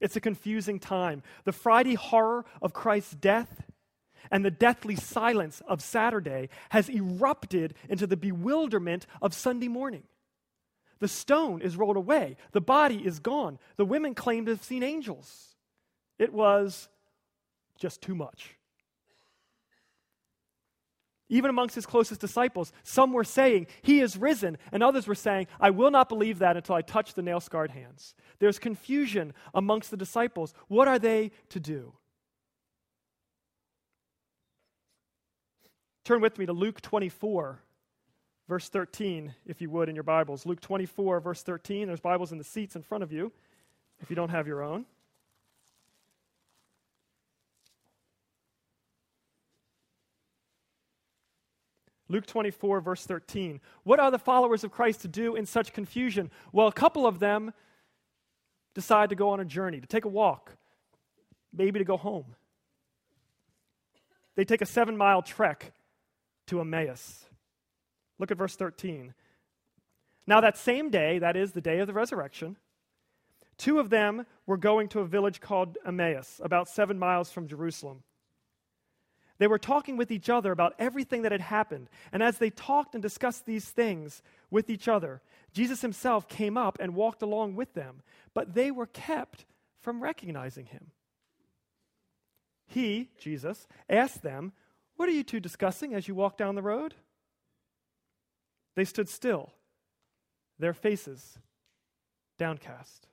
It's 0.00 0.16
a 0.16 0.20
confusing 0.20 0.80
time. 0.80 1.22
The 1.44 1.52
Friday 1.52 1.94
horror 1.94 2.44
of 2.60 2.72
Christ's 2.72 3.14
death 3.14 3.62
and 4.30 4.44
the 4.44 4.50
deathly 4.50 4.96
silence 4.96 5.62
of 5.66 5.82
Saturday 5.82 6.48
has 6.70 6.88
erupted 6.88 7.74
into 7.88 8.06
the 8.06 8.16
bewilderment 8.16 9.06
of 9.20 9.34
Sunday 9.34 9.68
morning. 9.68 10.04
The 11.00 11.08
stone 11.08 11.60
is 11.60 11.76
rolled 11.76 11.96
away, 11.96 12.36
the 12.52 12.60
body 12.60 13.04
is 13.04 13.18
gone. 13.18 13.58
The 13.76 13.84
women 13.84 14.14
claim 14.14 14.46
to 14.46 14.52
have 14.52 14.62
seen 14.62 14.82
angels. 14.82 15.56
It 16.18 16.32
was 16.32 16.88
just 17.76 18.00
too 18.00 18.14
much. 18.14 18.56
Even 21.32 21.48
amongst 21.48 21.74
his 21.74 21.86
closest 21.86 22.20
disciples, 22.20 22.74
some 22.82 23.14
were 23.14 23.24
saying, 23.24 23.66
He 23.80 24.00
is 24.00 24.18
risen, 24.18 24.58
and 24.70 24.82
others 24.82 25.06
were 25.06 25.14
saying, 25.14 25.46
I 25.58 25.70
will 25.70 25.90
not 25.90 26.10
believe 26.10 26.40
that 26.40 26.58
until 26.58 26.74
I 26.74 26.82
touch 26.82 27.14
the 27.14 27.22
nail 27.22 27.40
scarred 27.40 27.70
hands. 27.70 28.14
There's 28.38 28.58
confusion 28.58 29.32
amongst 29.54 29.90
the 29.90 29.96
disciples. 29.96 30.52
What 30.68 30.88
are 30.88 30.98
they 30.98 31.30
to 31.48 31.58
do? 31.58 31.94
Turn 36.04 36.20
with 36.20 36.36
me 36.36 36.44
to 36.44 36.52
Luke 36.52 36.82
24, 36.82 37.62
verse 38.46 38.68
13, 38.68 39.34
if 39.46 39.62
you 39.62 39.70
would, 39.70 39.88
in 39.88 39.94
your 39.94 40.04
Bibles. 40.04 40.44
Luke 40.44 40.60
24, 40.60 41.20
verse 41.20 41.42
13. 41.42 41.86
There's 41.86 41.98
Bibles 41.98 42.32
in 42.32 42.36
the 42.36 42.44
seats 42.44 42.76
in 42.76 42.82
front 42.82 43.02
of 43.02 43.10
you 43.10 43.32
if 44.02 44.10
you 44.10 44.16
don't 44.16 44.28
have 44.28 44.46
your 44.46 44.62
own. 44.62 44.84
Luke 52.12 52.26
24, 52.26 52.82
verse 52.82 53.06
13. 53.06 53.58
What 53.84 53.98
are 53.98 54.10
the 54.10 54.18
followers 54.18 54.64
of 54.64 54.70
Christ 54.70 55.00
to 55.00 55.08
do 55.08 55.34
in 55.34 55.46
such 55.46 55.72
confusion? 55.72 56.30
Well, 56.52 56.66
a 56.66 56.72
couple 56.72 57.06
of 57.06 57.20
them 57.20 57.54
decide 58.74 59.08
to 59.08 59.16
go 59.16 59.30
on 59.30 59.40
a 59.40 59.46
journey, 59.46 59.80
to 59.80 59.86
take 59.86 60.04
a 60.04 60.08
walk, 60.08 60.54
maybe 61.54 61.78
to 61.78 61.86
go 61.86 61.96
home. 61.96 62.36
They 64.34 64.44
take 64.44 64.60
a 64.60 64.66
seven 64.66 64.94
mile 64.94 65.22
trek 65.22 65.72
to 66.48 66.60
Emmaus. 66.60 67.24
Look 68.18 68.30
at 68.30 68.36
verse 68.36 68.56
13. 68.56 69.14
Now, 70.26 70.42
that 70.42 70.58
same 70.58 70.90
day, 70.90 71.18
that 71.18 71.34
is 71.34 71.52
the 71.52 71.62
day 71.62 71.78
of 71.78 71.86
the 71.86 71.94
resurrection, 71.94 72.58
two 73.56 73.78
of 73.78 73.88
them 73.88 74.26
were 74.46 74.58
going 74.58 74.88
to 74.88 75.00
a 75.00 75.06
village 75.06 75.40
called 75.40 75.78
Emmaus, 75.86 76.42
about 76.44 76.68
seven 76.68 76.98
miles 76.98 77.32
from 77.32 77.48
Jerusalem. 77.48 78.02
They 79.38 79.46
were 79.46 79.58
talking 79.58 79.96
with 79.96 80.10
each 80.10 80.28
other 80.28 80.52
about 80.52 80.74
everything 80.78 81.22
that 81.22 81.32
had 81.32 81.40
happened. 81.40 81.88
And 82.12 82.22
as 82.22 82.38
they 82.38 82.50
talked 82.50 82.94
and 82.94 83.02
discussed 83.02 83.46
these 83.46 83.68
things 83.68 84.22
with 84.50 84.70
each 84.70 84.88
other, 84.88 85.20
Jesus 85.52 85.80
himself 85.80 86.28
came 86.28 86.56
up 86.56 86.78
and 86.80 86.94
walked 86.94 87.22
along 87.22 87.56
with 87.56 87.74
them, 87.74 88.02
but 88.34 88.54
they 88.54 88.70
were 88.70 88.86
kept 88.86 89.44
from 89.80 90.02
recognizing 90.02 90.66
him. 90.66 90.92
He, 92.66 93.10
Jesus, 93.18 93.66
asked 93.88 94.22
them, 94.22 94.52
What 94.96 95.08
are 95.08 95.12
you 95.12 95.24
two 95.24 95.40
discussing 95.40 95.92
as 95.94 96.08
you 96.08 96.14
walk 96.14 96.38
down 96.38 96.54
the 96.54 96.62
road? 96.62 96.94
They 98.74 98.84
stood 98.84 99.08
still, 99.08 99.52
their 100.58 100.72
faces 100.72 101.38
downcast. 102.38 103.06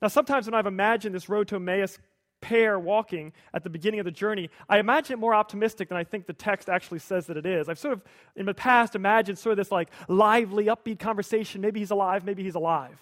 Now, 0.00 0.08
sometimes 0.08 0.46
when 0.46 0.54
I've 0.54 0.66
imagined 0.66 1.14
this 1.14 1.28
road 1.28 1.46
to 1.48 1.56
Emmaus 1.56 1.98
pair 2.42 2.78
walking 2.78 3.32
at 3.54 3.64
the 3.64 3.70
beginning 3.70 4.00
of 4.00 4.04
the 4.04 4.10
journey, 4.10 4.50
I 4.68 4.78
imagine 4.78 5.14
it 5.14 5.18
more 5.18 5.34
optimistic 5.34 5.88
than 5.88 5.96
I 5.96 6.04
think 6.04 6.26
the 6.26 6.34
text 6.34 6.68
actually 6.68 6.98
says 6.98 7.26
that 7.28 7.38
it 7.38 7.46
is. 7.46 7.70
I've 7.70 7.78
sort 7.78 7.94
of, 7.94 8.02
in 8.36 8.44
the 8.44 8.52
past, 8.52 8.94
imagined 8.94 9.38
sort 9.38 9.52
of 9.52 9.56
this 9.56 9.72
like 9.72 9.88
lively, 10.08 10.66
upbeat 10.66 10.98
conversation. 10.98 11.62
Maybe 11.62 11.80
he's 11.80 11.90
alive, 11.90 12.24
maybe 12.24 12.42
he's 12.42 12.56
alive. 12.56 12.98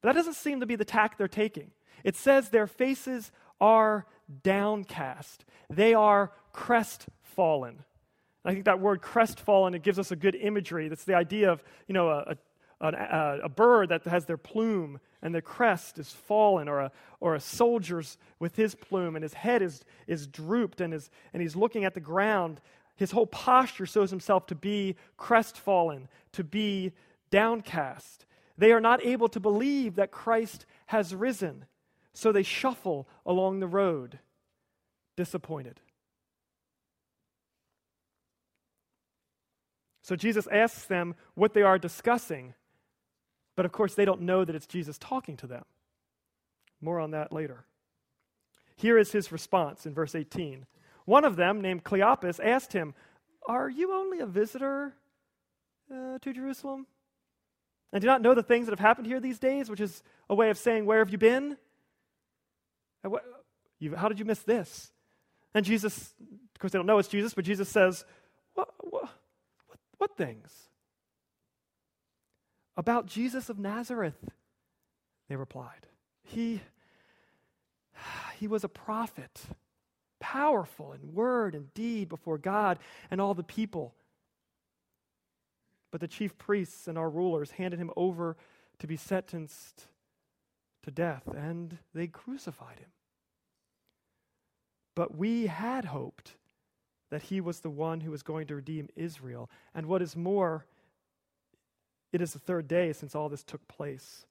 But 0.00 0.08
that 0.08 0.14
doesn't 0.14 0.34
seem 0.34 0.60
to 0.60 0.66
be 0.66 0.76
the 0.76 0.84
tack 0.84 1.18
they're 1.18 1.28
taking. 1.28 1.72
It 2.04 2.16
says 2.16 2.48
their 2.48 2.66
faces 2.66 3.32
are 3.60 4.06
downcast, 4.42 5.44
they 5.68 5.92
are 5.92 6.32
crestfallen. 6.52 7.84
I 8.44 8.52
think 8.52 8.66
that 8.66 8.78
word 8.78 9.02
crestfallen, 9.02 9.74
it 9.74 9.82
gives 9.82 9.98
us 9.98 10.12
a 10.12 10.16
good 10.16 10.36
imagery. 10.36 10.88
That's 10.88 11.02
the 11.02 11.14
idea 11.16 11.50
of, 11.50 11.64
you 11.88 11.94
know, 11.94 12.08
a, 12.10 12.36
a, 12.80 13.40
a, 13.44 13.48
bird 13.48 13.88
that 13.88 14.04
has 14.04 14.26
their 14.26 14.36
plume 14.36 15.00
and 15.22 15.34
the 15.34 15.40
crest 15.40 15.98
is 15.98 16.10
fallen, 16.10 16.68
or 16.68 16.80
a, 16.80 16.92
or 17.20 17.34
a 17.34 17.40
soldier's 17.40 18.18
with 18.38 18.56
his 18.56 18.74
plume 18.74 19.16
and 19.16 19.22
his 19.22 19.34
head 19.34 19.62
is, 19.62 19.82
is 20.06 20.26
drooped 20.26 20.80
and, 20.80 20.92
is, 20.92 21.10
and 21.32 21.40
he's 21.40 21.56
looking 21.56 21.84
at 21.84 21.94
the 21.94 22.00
ground. 22.00 22.60
His 22.96 23.10
whole 23.10 23.26
posture 23.26 23.86
shows 23.86 24.10
himself 24.10 24.46
to 24.46 24.54
be 24.54 24.96
crestfallen, 25.16 26.08
to 26.32 26.44
be 26.44 26.92
downcast. 27.30 28.26
They 28.58 28.72
are 28.72 28.80
not 28.80 29.04
able 29.04 29.28
to 29.28 29.40
believe 29.40 29.96
that 29.96 30.10
Christ 30.10 30.66
has 30.86 31.14
risen, 31.14 31.64
so 32.12 32.30
they 32.30 32.42
shuffle 32.42 33.08
along 33.24 33.60
the 33.60 33.66
road, 33.66 34.18
disappointed. 35.16 35.80
So 40.02 40.14
Jesus 40.14 40.46
asks 40.52 40.84
them 40.84 41.16
what 41.34 41.52
they 41.52 41.62
are 41.62 41.80
discussing, 41.80 42.54
but 43.56 43.64
of 43.64 43.72
course 43.72 43.94
they 43.94 44.04
don't 44.04 44.22
know 44.22 44.44
that 44.44 44.54
it's 44.54 44.66
Jesus 44.66 44.98
talking 44.98 45.36
to 45.38 45.46
them. 45.46 45.64
More 46.80 47.00
on 47.00 47.10
that 47.12 47.32
later. 47.32 47.64
Here 48.76 48.98
is 48.98 49.12
his 49.12 49.32
response 49.32 49.86
in 49.86 49.94
verse 49.94 50.14
18. 50.14 50.66
One 51.06 51.24
of 51.24 51.36
them, 51.36 51.60
named 51.62 51.82
Cleopas, 51.82 52.38
asked 52.44 52.72
him, 52.72 52.94
Are 53.48 53.68
you 53.68 53.92
only 53.92 54.20
a 54.20 54.26
visitor 54.26 54.94
uh, 55.90 56.18
to 56.18 56.32
Jerusalem? 56.32 56.86
And 57.92 58.02
do 58.02 58.06
not 58.06 58.20
know 58.20 58.34
the 58.34 58.42
things 58.42 58.66
that 58.66 58.72
have 58.72 58.80
happened 58.80 59.06
here 59.06 59.20
these 59.20 59.38
days, 59.38 59.70
which 59.70 59.80
is 59.80 60.02
a 60.28 60.34
way 60.34 60.50
of 60.50 60.58
saying, 60.58 60.84
Where 60.84 60.98
have 60.98 61.10
you 61.10 61.18
been? 61.18 61.56
How 63.94 64.08
did 64.08 64.18
you 64.18 64.24
miss 64.24 64.40
this? 64.40 64.90
And 65.54 65.64
Jesus, 65.64 66.12
of 66.20 66.60
course, 66.60 66.72
they 66.72 66.78
don't 66.78 66.86
know 66.86 66.98
it's 66.98 67.08
Jesus, 67.08 67.32
but 67.32 67.44
Jesus 67.44 67.68
says, 67.68 68.04
what, 68.54 68.68
what, 68.80 69.08
what 69.98 70.16
things? 70.16 70.50
About 72.76 73.06
Jesus 73.06 73.48
of 73.48 73.58
Nazareth, 73.58 74.30
they 75.28 75.36
replied. 75.36 75.86
He, 76.22 76.60
he 78.38 78.46
was 78.46 78.64
a 78.64 78.68
prophet, 78.68 79.42
powerful 80.20 80.92
in 80.92 81.14
word 81.14 81.54
and 81.54 81.72
deed 81.72 82.08
before 82.08 82.38
God 82.38 82.78
and 83.10 83.20
all 83.20 83.34
the 83.34 83.42
people. 83.42 83.94
But 85.90 86.00
the 86.00 86.08
chief 86.08 86.36
priests 86.36 86.86
and 86.88 86.98
our 86.98 87.08
rulers 87.08 87.52
handed 87.52 87.78
him 87.78 87.90
over 87.96 88.36
to 88.78 88.86
be 88.86 88.96
sentenced 88.96 89.86
to 90.82 90.90
death, 90.90 91.26
and 91.26 91.78
they 91.94 92.06
crucified 92.06 92.78
him. 92.78 92.90
But 94.94 95.16
we 95.16 95.46
had 95.46 95.86
hoped 95.86 96.36
that 97.10 97.22
he 97.22 97.40
was 97.40 97.60
the 97.60 97.70
one 97.70 98.00
who 98.00 98.10
was 98.10 98.22
going 98.22 98.46
to 98.48 98.56
redeem 98.56 98.88
Israel. 98.96 99.48
And 99.74 99.86
what 99.86 100.02
is 100.02 100.16
more, 100.16 100.66
it 102.12 102.20
is 102.20 102.32
the 102.32 102.38
third 102.38 102.68
day 102.68 102.92
since 102.92 103.14
all 103.14 103.28
this 103.28 103.42
took 103.42 103.66
place. 103.68 104.26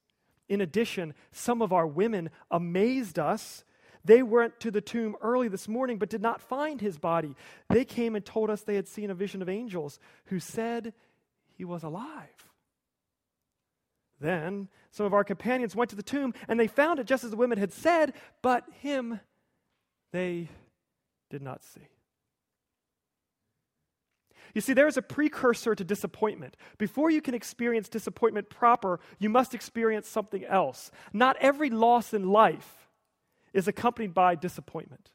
In 0.47 0.61
addition, 0.61 1.13
some 1.31 1.61
of 1.61 1.73
our 1.73 1.87
women 1.87 2.29
amazed 2.51 3.17
us. 3.17 3.63
They 4.03 4.21
went 4.21 4.59
to 4.59 4.71
the 4.71 4.81
tomb 4.81 5.15
early 5.21 5.47
this 5.47 5.67
morning 5.67 5.97
but 5.97 6.09
did 6.09 6.21
not 6.21 6.41
find 6.41 6.79
his 6.79 6.97
body. 6.97 7.35
They 7.69 7.85
came 7.85 8.15
and 8.15 8.23
told 8.23 8.49
us 8.49 8.61
they 8.61 8.75
had 8.75 8.87
seen 8.87 9.09
a 9.09 9.15
vision 9.15 9.41
of 9.41 9.49
angels 9.49 9.99
who 10.25 10.39
said 10.39 10.93
he 11.57 11.65
was 11.65 11.83
alive. 11.83 12.49
Then 14.19 14.69
some 14.91 15.05
of 15.05 15.13
our 15.13 15.23
companions 15.23 15.75
went 15.75 15.89
to 15.89 15.95
the 15.95 16.03
tomb 16.03 16.33
and 16.47 16.59
they 16.59 16.67
found 16.67 16.99
it 16.99 17.07
just 17.07 17.23
as 17.23 17.31
the 17.31 17.37
women 17.37 17.57
had 17.57 17.73
said, 17.73 18.13
but 18.41 18.63
him 18.81 19.19
they 20.11 20.49
did 21.29 21.41
not 21.41 21.63
see. 21.63 21.87
You 24.55 24.61
see, 24.61 24.73
there 24.73 24.87
is 24.87 24.97
a 24.97 25.01
precursor 25.01 25.75
to 25.75 25.83
disappointment. 25.83 26.55
Before 26.77 27.11
you 27.11 27.21
can 27.21 27.35
experience 27.35 27.89
disappointment 27.89 28.49
proper, 28.49 29.01
you 29.19 29.29
must 29.29 29.53
experience 29.53 30.07
something 30.07 30.45
else. 30.45 30.91
Not 31.11 31.35
every 31.41 31.69
loss 31.69 32.13
in 32.13 32.29
life 32.29 32.87
is 33.53 33.67
accompanied 33.67 34.13
by 34.13 34.35
disappointment. 34.35 35.11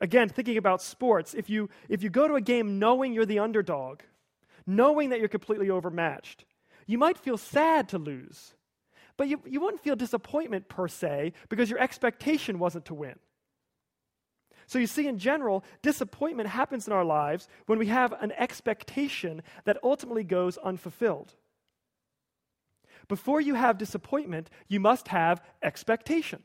Again, 0.00 0.30
thinking 0.30 0.56
about 0.56 0.80
sports, 0.80 1.34
if 1.34 1.50
you, 1.50 1.68
if 1.88 2.02
you 2.02 2.08
go 2.08 2.26
to 2.26 2.34
a 2.34 2.40
game 2.40 2.78
knowing 2.78 3.12
you're 3.12 3.26
the 3.26 3.40
underdog, 3.40 4.00
knowing 4.66 5.10
that 5.10 5.18
you're 5.18 5.28
completely 5.28 5.68
overmatched, 5.68 6.46
you 6.86 6.96
might 6.96 7.18
feel 7.18 7.36
sad 7.36 7.90
to 7.90 7.98
lose. 7.98 8.54
But 9.18 9.28
you, 9.28 9.42
you 9.44 9.60
wouldn't 9.60 9.82
feel 9.82 9.96
disappointment 9.96 10.68
per 10.68 10.88
se 10.88 11.34
because 11.50 11.68
your 11.68 11.80
expectation 11.80 12.58
wasn't 12.58 12.86
to 12.86 12.94
win. 12.94 13.16
So 14.68 14.78
you 14.78 14.86
see, 14.86 15.08
in 15.08 15.18
general, 15.18 15.64
disappointment 15.80 16.50
happens 16.50 16.86
in 16.86 16.92
our 16.92 17.04
lives 17.04 17.48
when 17.64 17.78
we 17.78 17.86
have 17.86 18.12
an 18.20 18.32
expectation 18.32 19.42
that 19.64 19.78
ultimately 19.82 20.24
goes 20.24 20.58
unfulfilled. 20.58 21.34
Before 23.08 23.40
you 23.40 23.54
have 23.54 23.78
disappointment, 23.78 24.50
you 24.68 24.78
must 24.78 25.08
have 25.08 25.40
expectation. 25.62 26.42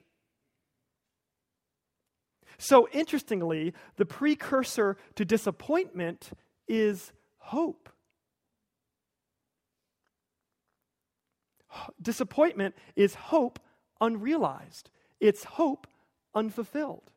So, 2.58 2.88
interestingly, 2.94 3.74
the 3.98 4.06
precursor 4.06 4.96
to 5.16 5.26
disappointment 5.26 6.30
is 6.66 7.12
hope. 7.40 7.90
Disappointment 12.02 12.76
is 12.96 13.16
hope 13.16 13.60
unrealized, 14.00 14.92
it's 15.20 15.44
hope 15.44 15.88
unfulfilled. 16.34 17.13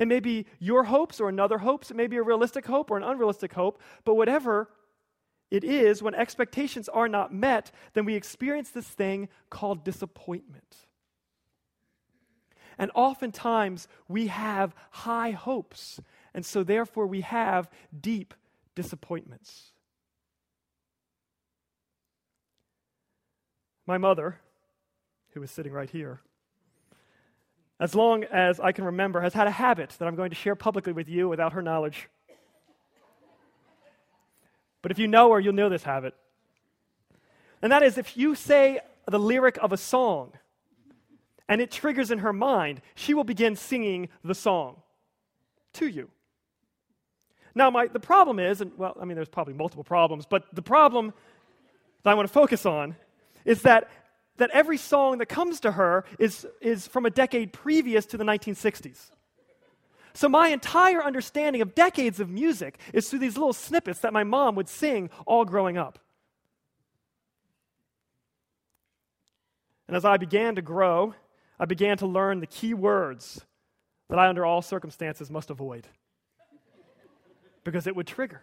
It 0.00 0.08
may 0.08 0.18
be 0.18 0.46
your 0.58 0.84
hopes 0.84 1.20
or 1.20 1.28
another 1.28 1.58
hopes. 1.58 1.90
It 1.90 1.96
may 1.96 2.06
be 2.06 2.16
a 2.16 2.22
realistic 2.22 2.64
hope 2.64 2.90
or 2.90 2.96
an 2.96 3.02
unrealistic 3.02 3.52
hope. 3.52 3.78
But 4.06 4.14
whatever 4.14 4.70
it 5.50 5.62
is, 5.62 6.02
when 6.02 6.14
expectations 6.14 6.88
are 6.88 7.06
not 7.06 7.34
met, 7.34 7.70
then 7.92 8.06
we 8.06 8.14
experience 8.14 8.70
this 8.70 8.88
thing 8.88 9.28
called 9.50 9.84
disappointment. 9.84 10.86
And 12.78 12.90
oftentimes 12.94 13.88
we 14.08 14.28
have 14.28 14.74
high 14.90 15.32
hopes, 15.32 16.00
and 16.32 16.46
so 16.46 16.64
therefore 16.64 17.06
we 17.06 17.20
have 17.20 17.68
deep 18.00 18.32
disappointments. 18.74 19.72
My 23.86 23.98
mother, 23.98 24.40
who 25.32 25.42
is 25.42 25.50
sitting 25.50 25.72
right 25.74 25.90
here, 25.90 26.22
as 27.80 27.94
long 27.94 28.24
as 28.24 28.60
I 28.60 28.72
can 28.72 28.84
remember, 28.84 29.22
has 29.22 29.32
had 29.32 29.46
a 29.46 29.50
habit 29.50 29.96
that 29.98 30.06
I'm 30.06 30.14
going 30.14 30.30
to 30.30 30.36
share 30.36 30.54
publicly 30.54 30.92
with 30.92 31.08
you 31.08 31.28
without 31.28 31.54
her 31.54 31.62
knowledge. 31.62 32.08
But 34.82 34.92
if 34.92 34.98
you 34.98 35.08
know 35.08 35.32
her, 35.32 35.40
you'll 35.40 35.54
know 35.54 35.70
this 35.70 35.82
habit. 35.82 36.14
And 37.62 37.72
that 37.72 37.82
is 37.82 37.98
if 37.98 38.16
you 38.16 38.34
say 38.34 38.80
the 39.06 39.18
lyric 39.18 39.58
of 39.62 39.72
a 39.72 39.76
song 39.78 40.32
and 41.48 41.60
it 41.60 41.70
triggers 41.70 42.10
in 42.10 42.18
her 42.18 42.32
mind, 42.32 42.82
she 42.94 43.14
will 43.14 43.24
begin 43.24 43.56
singing 43.56 44.08
the 44.22 44.34
song 44.34 44.76
to 45.74 45.86
you. 45.86 46.10
Now, 47.54 47.70
my, 47.70 47.88
the 47.88 48.00
problem 48.00 48.38
is, 48.38 48.60
and 48.60 48.72
well, 48.76 48.96
I 49.00 49.04
mean, 49.04 49.16
there's 49.16 49.28
probably 49.28 49.54
multiple 49.54 49.84
problems, 49.84 50.26
but 50.26 50.44
the 50.54 50.62
problem 50.62 51.12
that 52.02 52.10
I 52.10 52.14
want 52.14 52.28
to 52.28 52.32
focus 52.32 52.64
on 52.64 52.94
is 53.44 53.62
that 53.62 53.90
that 54.40 54.50
every 54.50 54.78
song 54.78 55.18
that 55.18 55.26
comes 55.26 55.60
to 55.60 55.72
her 55.72 56.04
is, 56.18 56.46
is 56.60 56.86
from 56.86 57.04
a 57.04 57.10
decade 57.10 57.52
previous 57.52 58.06
to 58.06 58.16
the 58.16 58.24
1960s. 58.24 59.10
So, 60.14 60.28
my 60.28 60.48
entire 60.48 61.04
understanding 61.04 61.62
of 61.62 61.74
decades 61.74 62.18
of 62.18 62.28
music 62.28 62.78
is 62.92 63.08
through 63.08 63.20
these 63.20 63.36
little 63.36 63.52
snippets 63.52 64.00
that 64.00 64.12
my 64.12 64.24
mom 64.24 64.56
would 64.56 64.68
sing 64.68 65.08
all 65.24 65.44
growing 65.44 65.78
up. 65.78 65.98
And 69.86 69.96
as 69.96 70.04
I 70.04 70.16
began 70.16 70.56
to 70.56 70.62
grow, 70.62 71.14
I 71.58 71.66
began 71.66 71.98
to 71.98 72.06
learn 72.06 72.40
the 72.40 72.46
key 72.46 72.74
words 72.74 73.44
that 74.08 74.18
I, 74.18 74.28
under 74.28 74.44
all 74.44 74.62
circumstances, 74.62 75.30
must 75.30 75.50
avoid 75.50 75.86
because 77.62 77.86
it 77.86 77.94
would 77.94 78.06
trigger. 78.06 78.42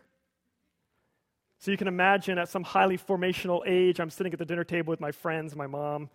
So 1.60 1.72
you 1.72 1.78
can 1.78 1.88
imagine 1.88 2.38
at 2.38 2.50
some 2.50 2.64
highly 2.64 2.98
formational 2.98 3.62
age, 3.66 4.00
I'm 4.00 4.10
sitting 4.10 4.32
at 4.32 4.40
the 4.40 4.46
dinner 4.46 4.64
table 4.64 4.92
with 4.92 5.00
my 5.00 5.12
friends, 5.12 5.56
my 5.56 5.68
mom. 5.68 6.10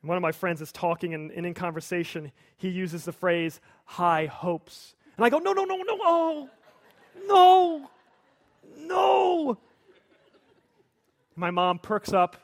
And 0.00 0.08
one 0.08 0.16
of 0.16 0.22
my 0.22 0.32
friends 0.32 0.60
is 0.60 0.70
talking, 0.70 1.14
and, 1.14 1.30
and 1.32 1.44
in 1.44 1.54
conversation, 1.54 2.32
he 2.56 2.68
uses 2.68 3.04
the 3.04 3.12
phrase 3.12 3.60
high 3.84 4.26
hopes. 4.26 4.94
And 5.16 5.24
I 5.24 5.30
go, 5.30 5.38
no, 5.38 5.52
no, 5.52 5.64
no, 5.64 5.76
no, 5.76 5.98
oh, 6.00 6.50
no, 7.26 7.90
no. 8.78 9.58
My 11.34 11.50
mom 11.50 11.78
perks 11.78 12.12
up 12.12 12.36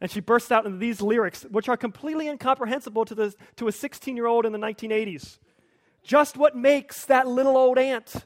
And 0.00 0.10
she 0.10 0.20
bursts 0.20 0.50
out 0.50 0.66
into 0.66 0.78
these 0.78 1.00
lyrics, 1.00 1.44
which 1.44 1.68
are 1.68 1.76
completely 1.76 2.28
incomprehensible 2.28 3.04
to, 3.06 3.14
the, 3.14 3.34
to 3.56 3.68
a 3.68 3.72
16 3.72 4.16
year 4.16 4.26
old 4.26 4.44
in 4.44 4.52
the 4.52 4.58
1980s. 4.58 5.38
Just 6.02 6.36
what 6.36 6.56
makes 6.56 7.04
that 7.06 7.28
little 7.28 7.56
old 7.56 7.78
ant 7.78 8.24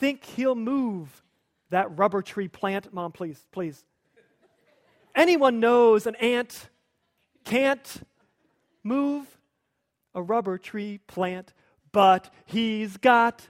think 0.00 0.24
he'll 0.24 0.54
move 0.54 1.22
that 1.68 1.96
rubber 1.96 2.22
tree 2.22 2.48
plant? 2.48 2.92
Mom, 2.92 3.12
please, 3.12 3.46
please. 3.52 3.84
Anyone 5.14 5.60
knows 5.60 6.06
an 6.06 6.14
ant 6.16 6.70
can't 7.44 8.02
move 8.82 9.38
a 10.14 10.22
rubber 10.22 10.56
tree 10.56 11.00
plant, 11.06 11.52
but 11.92 12.32
he's 12.46 12.96
got 12.96 13.48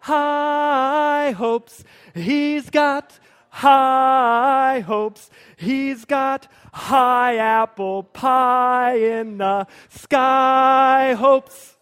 high 0.00 1.32
hopes. 1.36 1.84
He's 2.14 2.70
got 2.70 3.18
high 3.50 4.80
hopes. 4.80 5.30
He's 5.56 6.06
got 6.06 6.48
high 6.72 7.36
apple 7.36 8.04
pie 8.04 8.96
in 8.96 9.38
the 9.38 9.66
sky 9.90 11.14
hopes. 11.18 11.76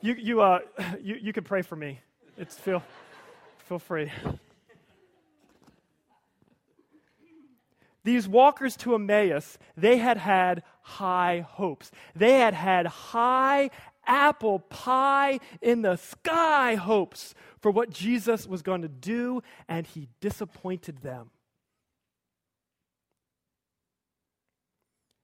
You, 0.00 0.14
you, 0.14 0.40
uh, 0.40 0.60
you, 1.02 1.16
you 1.20 1.32
can 1.32 1.44
pray 1.44 1.62
for 1.62 1.76
me. 1.76 2.00
It's 2.36 2.56
feel, 2.56 2.82
feel 3.66 3.78
free. 3.78 4.12
These 8.04 8.28
walkers 8.28 8.76
to 8.78 8.94
Emmaus, 8.94 9.58
they 9.76 9.98
had 9.98 10.16
had 10.16 10.62
high 10.82 11.44
hopes. 11.46 11.90
They 12.14 12.38
had 12.38 12.54
had 12.54 12.86
high 12.86 13.70
apple 14.06 14.60
pie 14.60 15.40
in 15.60 15.82
the 15.82 15.96
sky 15.96 16.76
hopes 16.76 17.34
for 17.60 17.70
what 17.70 17.90
Jesus 17.90 18.46
was 18.46 18.62
going 18.62 18.82
to 18.82 18.88
do, 18.88 19.42
and 19.68 19.86
he 19.86 20.08
disappointed 20.20 21.02
them. 21.02 21.30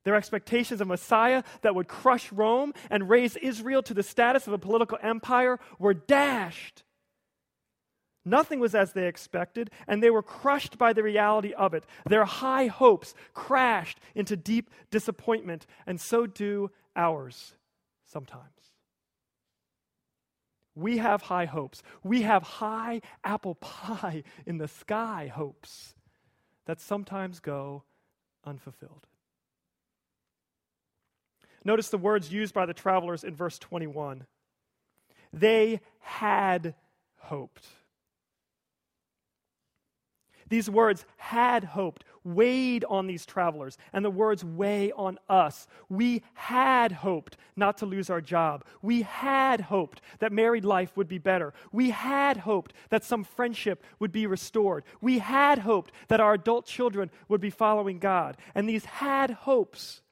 Their 0.05 0.15
expectations 0.15 0.81
of 0.81 0.89
Messiah 0.89 1.43
that 1.63 1.75
would 1.75 1.89
crush 1.89 2.31
Rome 2.31 2.73
and 2.91 3.09
raise 3.09 3.37
Israel 3.37 3.83
to 3.83 3.95
the 3.95 4.03
status 4.03 4.47
of 4.47 4.53
a 4.53 4.59
political 4.59 4.99
empire 5.03 5.59
were 5.79 5.95
dashed. 5.95 6.85
Nothing 8.25 8.59
was 8.59 8.75
as 8.75 8.93
they 8.93 9.07
expected, 9.07 9.71
and 9.87 10.03
they 10.03 10.11
were 10.11 10.23
crushed 10.23 10.79
by 10.79 10.93
the 10.93 11.03
reality 11.03 11.53
of 11.53 11.75
it. 11.75 11.85
Their 12.07 12.25
high 12.25 12.67
hopes 12.67 13.15
crashed 13.35 14.01
into 14.15 14.37
deep 14.37 14.71
disappointment, 14.91 15.67
and 15.87 16.01
so 16.01 16.27
do 16.27 16.71
ours 16.97 17.55
sometimes. 18.07 18.49
We 20.75 20.99
have 20.99 21.23
high 21.23 21.45
hopes. 21.45 21.83
We 22.03 22.23
have 22.23 22.43
high 22.43 23.03
apple 23.23 23.55
pie 23.57 24.25
in 24.47 24.59
the 24.59 24.69
sky 24.69 25.31
hopes 25.33 25.95
that 26.67 26.81
sometimes 26.81 27.41
go 27.41 27.85
unfulfilled. 28.45 29.07
Notice 31.65 31.89
the 31.89 31.99
words 31.99 32.33
used 32.33 32.55
by 32.55 32.67
the 32.67 32.75
travelers 32.75 33.25
in 33.25 33.35
verse 33.35 33.59
21. 33.59 34.27
They 35.33 35.81
had 36.01 36.75
hoped. 37.17 37.67
These 40.49 40.69
words 40.69 41.07
had 41.17 41.65
hoped, 41.65 42.05
weighed 42.23 42.85
on 42.85 43.07
these 43.07 43.25
travelers, 43.25 43.79
and 43.93 44.05
the 44.05 44.11
words 44.11 44.45
weigh 44.45 44.93
on 44.93 45.19
us. 45.29 45.67
We 45.89 46.23
had 46.35 46.93
hoped 46.93 47.37
not 47.57 47.79
to 47.79 47.87
lose 47.87 48.11
our 48.11 48.21
job. 48.21 48.65
We 48.83 49.03
had 49.03 49.63
hoped 49.63 50.01
that 50.19 50.33
married 50.33 50.65
life 50.65 50.97
would 50.97 51.09
be 51.09 51.19
better. 51.19 51.55
We 51.73 51.91
had 51.91 52.37
hoped 52.37 52.75
that 52.91 53.05
some 53.05 53.25
friendship 53.25 53.83
would 53.99 54.13
be 54.13 54.27
restored. 54.27 54.85
We 55.01 55.19
had 55.19 55.59
hoped 55.61 55.93
that 56.09 56.21
our 56.21 56.35
adult 56.35 56.67
children 56.67 57.11
would 57.29 57.41
be 57.41 57.51
following 57.51 57.99
God. 57.99 58.37
And 58.55 58.69
these 58.69 58.85
had 58.85 59.31
hopes 59.31 60.03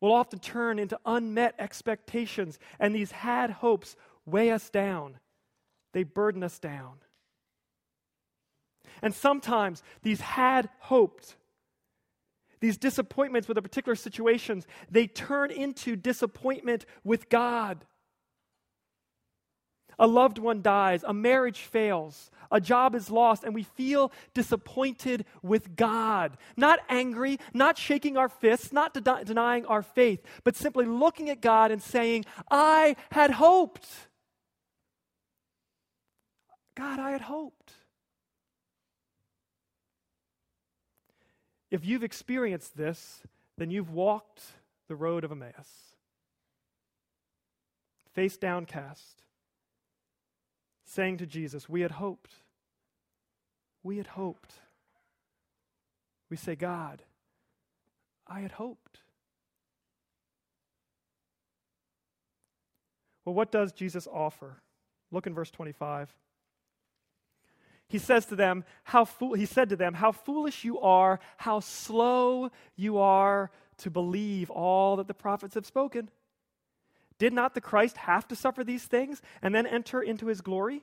will 0.00 0.12
often 0.12 0.38
turn 0.38 0.78
into 0.78 0.98
unmet 1.06 1.54
expectations, 1.58 2.58
and 2.78 2.94
these 2.94 3.12
had 3.12 3.50
hopes 3.50 3.96
weigh 4.24 4.50
us 4.50 4.70
down, 4.70 5.18
they 5.92 6.02
burden 6.02 6.42
us 6.42 6.58
down. 6.58 6.94
And 9.02 9.14
sometimes 9.14 9.82
these 10.02 10.20
had 10.20 10.68
hoped, 10.78 11.36
these 12.60 12.78
disappointments 12.78 13.48
with 13.48 13.58
a 13.58 13.62
particular 13.62 13.94
situations, 13.94 14.66
they 14.90 15.06
turn 15.06 15.50
into 15.50 15.96
disappointment 15.96 16.86
with 17.04 17.28
God. 17.28 17.84
A 19.98 20.06
loved 20.06 20.38
one 20.38 20.62
dies, 20.62 21.04
a 21.06 21.14
marriage 21.14 21.60
fails, 21.60 22.30
a 22.50 22.60
job 22.60 22.94
is 22.94 23.10
lost, 23.10 23.44
and 23.44 23.54
we 23.54 23.62
feel 23.62 24.12
disappointed 24.34 25.24
with 25.42 25.76
God. 25.76 26.36
Not 26.56 26.80
angry, 26.88 27.38
not 27.52 27.78
shaking 27.78 28.16
our 28.16 28.28
fists, 28.28 28.72
not 28.72 28.94
de- 28.94 29.24
denying 29.24 29.66
our 29.66 29.82
faith, 29.82 30.22
but 30.44 30.56
simply 30.56 30.84
looking 30.84 31.30
at 31.30 31.40
God 31.40 31.70
and 31.70 31.82
saying, 31.82 32.24
I 32.50 32.96
had 33.10 33.32
hoped. 33.32 33.86
God, 36.76 36.98
I 36.98 37.10
had 37.10 37.22
hoped. 37.22 37.72
If 41.70 41.84
you've 41.84 42.04
experienced 42.04 42.76
this, 42.76 43.22
then 43.58 43.70
you've 43.70 43.90
walked 43.90 44.42
the 44.88 44.94
road 44.94 45.24
of 45.24 45.32
Emmaus. 45.32 45.94
Face 48.14 48.36
downcast, 48.36 49.25
saying 50.86 51.18
to 51.18 51.26
Jesus, 51.26 51.68
We 51.68 51.82
had 51.82 51.90
hoped. 51.92 52.32
We 53.82 53.98
had 53.98 54.06
hoped. 54.06 54.54
We 56.30 56.36
say, 56.36 56.56
God, 56.56 57.02
I 58.26 58.40
had 58.40 58.52
hoped. 58.52 59.00
Well, 63.24 63.34
what 63.34 63.52
does 63.52 63.72
Jesus 63.72 64.08
offer? 64.10 64.56
Look 65.12 65.26
in 65.26 65.34
verse 65.34 65.50
25 65.50 66.14
he 67.88 67.98
says 67.98 68.26
to 68.26 68.36
them, 68.36 68.64
how 68.84 69.04
fool, 69.04 69.34
he 69.34 69.46
said 69.46 69.68
to 69.68 69.76
them, 69.76 69.94
How 69.94 70.12
foolish 70.12 70.64
you 70.64 70.80
are, 70.80 71.20
how 71.36 71.60
slow 71.60 72.50
you 72.74 72.98
are 72.98 73.50
to 73.78 73.90
believe 73.90 74.50
all 74.50 74.96
that 74.96 75.06
the 75.06 75.14
prophets 75.14 75.54
have 75.54 75.66
spoken. 75.66 76.10
Did 77.18 77.32
not 77.32 77.54
the 77.54 77.60
Christ 77.60 77.96
have 77.98 78.28
to 78.28 78.36
suffer 78.36 78.62
these 78.62 78.84
things 78.84 79.22
and 79.42 79.54
then 79.54 79.66
enter 79.66 80.02
into 80.02 80.26
his 80.26 80.40
glory? 80.40 80.82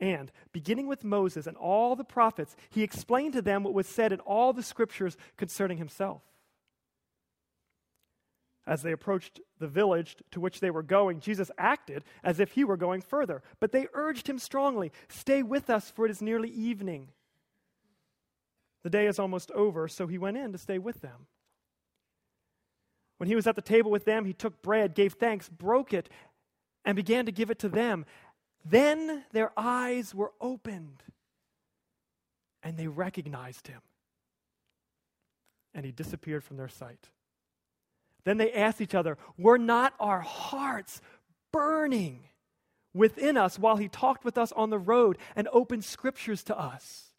And, 0.00 0.32
beginning 0.52 0.88
with 0.88 1.04
Moses 1.04 1.46
and 1.46 1.56
all 1.56 1.94
the 1.94 2.04
prophets, 2.04 2.56
he 2.70 2.82
explained 2.82 3.34
to 3.34 3.42
them 3.42 3.62
what 3.62 3.74
was 3.74 3.86
said 3.86 4.12
in 4.12 4.20
all 4.20 4.52
the 4.52 4.62
scriptures 4.62 5.16
concerning 5.36 5.78
himself. 5.78 6.22
As 8.66 8.82
they 8.82 8.92
approached 8.92 9.40
the 9.58 9.68
village 9.68 10.16
to 10.32 10.40
which 10.40 10.60
they 10.60 10.70
were 10.70 10.82
going, 10.82 11.20
Jesus 11.20 11.50
acted 11.58 12.02
as 12.22 12.40
if 12.40 12.52
he 12.52 12.64
were 12.64 12.78
going 12.78 13.02
further. 13.02 13.42
But 13.60 13.72
they 13.72 13.88
urged 13.92 14.28
him 14.28 14.38
strongly 14.38 14.90
Stay 15.08 15.42
with 15.42 15.68
us, 15.70 15.90
for 15.90 16.06
it 16.06 16.10
is 16.10 16.22
nearly 16.22 16.48
evening. 16.48 17.08
The 18.82 18.90
day 18.90 19.06
is 19.06 19.18
almost 19.18 19.50
over, 19.52 19.86
so 19.86 20.06
he 20.06 20.18
went 20.18 20.36
in 20.36 20.52
to 20.52 20.58
stay 20.58 20.78
with 20.78 21.02
them. 21.02 21.26
When 23.18 23.28
he 23.28 23.36
was 23.36 23.46
at 23.46 23.56
the 23.56 23.62
table 23.62 23.90
with 23.90 24.04
them, 24.04 24.24
he 24.24 24.32
took 24.32 24.62
bread, 24.62 24.94
gave 24.94 25.14
thanks, 25.14 25.48
broke 25.48 25.92
it, 25.92 26.08
and 26.84 26.96
began 26.96 27.26
to 27.26 27.32
give 27.32 27.50
it 27.50 27.58
to 27.60 27.68
them. 27.68 28.04
Then 28.64 29.24
their 29.32 29.52
eyes 29.56 30.14
were 30.14 30.32
opened, 30.40 31.02
and 32.62 32.76
they 32.76 32.88
recognized 32.88 33.68
him. 33.68 33.80
And 35.74 35.84
he 35.84 35.92
disappeared 35.92 36.44
from 36.44 36.56
their 36.56 36.68
sight. 36.68 37.08
Then 38.24 38.38
they 38.38 38.52
asked 38.52 38.80
each 38.80 38.94
other, 38.94 39.18
Were 39.36 39.58
not 39.58 39.94
our 40.00 40.20
hearts 40.20 41.00
burning 41.52 42.28
within 42.92 43.36
us 43.36 43.58
while 43.58 43.76
he 43.76 43.88
talked 43.88 44.24
with 44.24 44.38
us 44.38 44.52
on 44.52 44.70
the 44.70 44.78
road 44.78 45.18
and 45.36 45.48
opened 45.52 45.84
scriptures 45.84 46.42
to 46.44 46.58
us? 46.58 47.13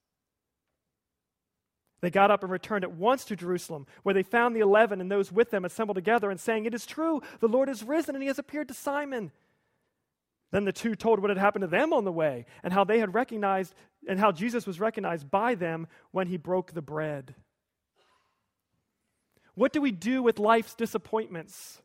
They 2.05 2.11
got 2.11 2.29
up 2.29 2.43
and 2.43 2.51
returned 2.51 2.83
at 2.83 2.91
once 2.91 3.25
to 3.25 3.35
Jerusalem, 3.35 3.87
where 4.03 4.13
they 4.13 4.21
found 4.21 4.55
the 4.55 4.59
eleven 4.59 5.01
and 5.01 5.09
those 5.09 5.31
with 5.31 5.49
them 5.49 5.65
assembled 5.65 5.95
together 5.95 6.29
and 6.29 6.39
saying, 6.39 6.65
It 6.65 6.75
is 6.75 6.85
true, 6.85 7.23
the 7.39 7.47
Lord 7.47 7.67
is 7.67 7.81
risen 7.81 8.13
and 8.13 8.21
he 8.21 8.27
has 8.27 8.37
appeared 8.37 8.67
to 8.67 8.75
Simon. 8.75 9.31
Then 10.51 10.65
the 10.65 10.71
two 10.71 10.93
told 10.93 11.19
what 11.19 11.31
had 11.31 11.39
happened 11.39 11.63
to 11.63 11.67
them 11.67 11.93
on 11.93 12.03
the 12.03 12.11
way 12.11 12.45
and 12.61 12.71
how 12.71 12.83
they 12.83 12.99
had 12.99 13.15
recognized 13.15 13.73
and 14.07 14.19
how 14.19 14.31
Jesus 14.31 14.67
was 14.67 14.79
recognized 14.79 15.31
by 15.31 15.55
them 15.55 15.87
when 16.11 16.27
he 16.27 16.37
broke 16.37 16.73
the 16.73 16.81
bread. 16.83 17.33
What 19.55 19.73
do 19.73 19.81
we 19.81 19.89
do 19.89 20.21
with 20.21 20.37
life's 20.37 20.75
disappointments? 20.75 21.81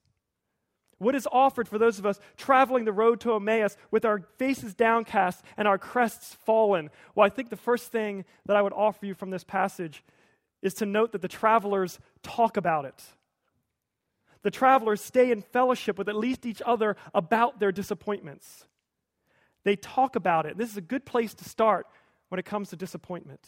What 1.01 1.15
is 1.15 1.27
offered 1.33 1.67
for 1.67 1.79
those 1.79 1.99
of 1.99 2.05
us 2.05 2.21
traveling 2.37 2.85
the 2.85 2.93
road 2.93 3.21
to 3.23 3.35
Emmaus 3.35 3.79
with 3.91 4.05
our 4.05 4.21
faces 4.37 4.75
downcast 4.75 5.43
and 5.57 5.67
our 5.67 5.79
crests 5.79 6.37
fallen? 6.45 6.91
Well, 7.15 7.27
I 7.27 7.31
think 7.31 7.49
the 7.49 7.57
first 7.57 7.91
thing 7.91 8.27
that 8.45 8.55
I 8.55 8.61
would 8.61 8.75
offer 8.75 9.07
you 9.07 9.15
from 9.15 9.31
this 9.31 9.43
passage 9.43 10.05
is 10.61 10.75
to 10.75 10.85
note 10.85 11.13
that 11.13 11.23
the 11.23 11.27
travelers 11.29 11.99
talk 12.23 12.59
about 12.59 12.85
it. 12.85 13.03
The 14.43 14.51
travelers 14.51 15.01
stay 15.01 15.31
in 15.31 15.41
fellowship 15.41 15.97
with 15.97 16.11
at 16.11 16.17
least 16.17 16.45
each 16.45 16.61
other 16.67 16.97
about 17.15 17.61
their 17.61 17.73
disappointments. 17.73 18.67
They 19.65 19.77
talk 19.77 20.17
about 20.17 20.45
it. 20.45 20.59
This 20.59 20.71
is 20.71 20.77
a 20.77 20.83
good 20.83 21.07
place 21.07 21.33
to 21.33 21.45
start 21.45 21.87
when 22.29 22.39
it 22.39 22.45
comes 22.45 22.69
to 22.71 22.77
disappointment. 22.77 23.41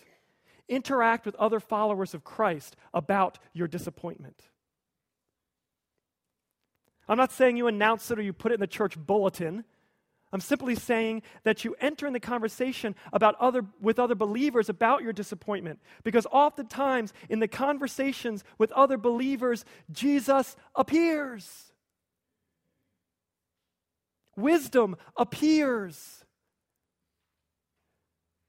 interact 0.69 1.27
with 1.27 1.35
other 1.37 1.61
followers 1.61 2.15
of 2.15 2.25
Christ 2.25 2.77
about 2.95 3.39
your 3.53 3.69
disappointment. 3.69 4.49
I'm 7.09 7.19
not 7.19 7.33
saying 7.33 7.57
you 7.57 7.67
announce 7.67 8.11
it 8.11 8.19
or 8.19 8.23
you 8.23 8.33
put 8.33 8.53
it 8.53 8.57
in 8.57 8.61
the 8.61 8.67
church 8.67 8.97
bulletin. 8.99 9.65
I'm 10.33 10.41
simply 10.41 10.75
saying 10.75 11.23
that 11.45 11.63
you 11.63 11.77
enter 11.79 12.07
in 12.07 12.15
the 12.15 12.21
conversation 12.21 12.95
about 13.13 13.35
other, 13.39 13.67
with 13.81 13.99
other 13.99 14.15
believers 14.15 14.71
about 14.71 15.03
your 15.03 15.13
disappointment. 15.13 15.79
Because 16.05 16.27
oftentimes 16.33 17.13
in 17.29 17.39
the 17.39 17.49
conversations 17.49 18.43
with 18.57 18.73
other 18.73 18.97
believers, 18.97 19.67
Jesus 19.91 20.57
appears. 20.75 21.73
Wisdom 24.37 24.97
appears. 25.19 26.25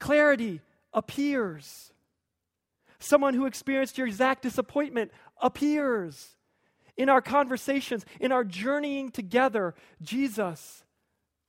Clarity 0.00 0.62
appears. 0.94 1.92
Someone 2.98 3.34
who 3.34 3.44
experienced 3.44 3.98
your 3.98 4.06
exact 4.06 4.42
disappointment 4.42 5.12
appears. 5.42 6.30
In 6.96 7.08
our 7.08 7.20
conversations, 7.20 8.04
in 8.20 8.32
our 8.32 8.44
journeying 8.44 9.10
together, 9.10 9.74
Jesus 10.00 10.84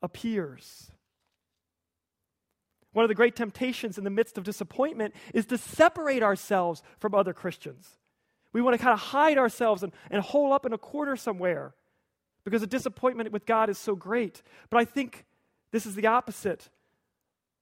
appears. 0.01 0.91
One 2.93 3.03
of 3.03 3.09
the 3.09 3.15
great 3.15 3.35
temptations 3.35 3.97
in 3.97 4.03
the 4.03 4.09
midst 4.09 4.37
of 4.37 4.43
disappointment 4.43 5.13
is 5.33 5.45
to 5.47 5.57
separate 5.57 6.23
ourselves 6.23 6.81
from 6.97 7.13
other 7.13 7.33
Christians. 7.33 7.89
We 8.53 8.61
want 8.61 8.73
to 8.73 8.81
kind 8.81 8.93
of 8.93 8.99
hide 8.99 9.37
ourselves 9.37 9.83
and, 9.83 9.91
and 10.09 10.21
hole 10.23 10.53
up 10.53 10.65
in 10.65 10.71
a 10.71 10.77
corner 10.77 11.17
somewhere 11.17 11.73
because 12.45 12.61
the 12.61 12.67
disappointment 12.67 13.33
with 13.33 13.45
God 13.45 13.69
is 13.69 13.77
so 13.77 13.95
great. 13.95 14.41
But 14.69 14.77
I 14.77 14.85
think 14.85 15.25
this 15.71 15.85
is 15.85 15.95
the 15.95 16.07
opposite 16.07 16.69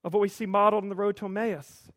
of 0.04 0.14
what 0.14 0.22
we 0.22 0.30
see 0.30 0.46
modeled 0.46 0.84
in 0.84 0.90
the 0.90 0.96
road 0.96 1.18
to 1.18 1.26
Emmaus. 1.26 1.90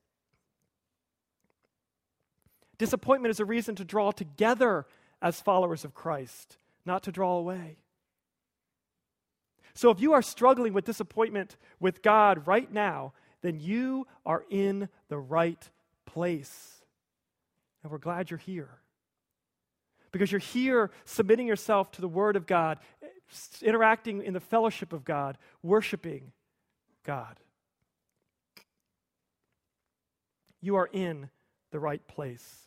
Disappointment 2.78 3.30
is 3.30 3.40
a 3.40 3.44
reason 3.44 3.74
to 3.76 3.84
draw 3.84 4.12
together 4.12 4.86
as 5.22 5.40
followers 5.40 5.84
of 5.84 5.94
Christ, 5.94 6.58
not 6.84 7.02
to 7.04 7.12
draw 7.12 7.36
away. 7.36 7.78
So 9.74 9.90
if 9.90 10.00
you 10.00 10.14
are 10.14 10.22
struggling 10.22 10.72
with 10.72 10.84
disappointment 10.84 11.56
with 11.80 12.02
God 12.02 12.46
right 12.46 12.72
now, 12.72 13.12
then 13.42 13.60
you 13.60 14.06
are 14.24 14.44
in 14.48 14.88
the 15.08 15.18
right 15.18 15.68
place. 16.06 16.82
And 17.82 17.92
we're 17.92 17.98
glad 17.98 18.30
you're 18.30 18.38
here. 18.38 18.80
Because 20.12 20.32
you're 20.32 20.38
here 20.38 20.90
submitting 21.04 21.46
yourself 21.46 21.92
to 21.92 22.00
the 22.00 22.08
Word 22.08 22.36
of 22.36 22.46
God, 22.46 22.78
interacting 23.60 24.22
in 24.22 24.32
the 24.32 24.40
fellowship 24.40 24.92
of 24.92 25.04
God, 25.04 25.36
worshiping 25.62 26.32
God. 27.04 27.38
You 30.62 30.76
are 30.76 30.88
in 30.90 31.28
the 31.70 31.78
right 31.78 32.06
place. 32.08 32.66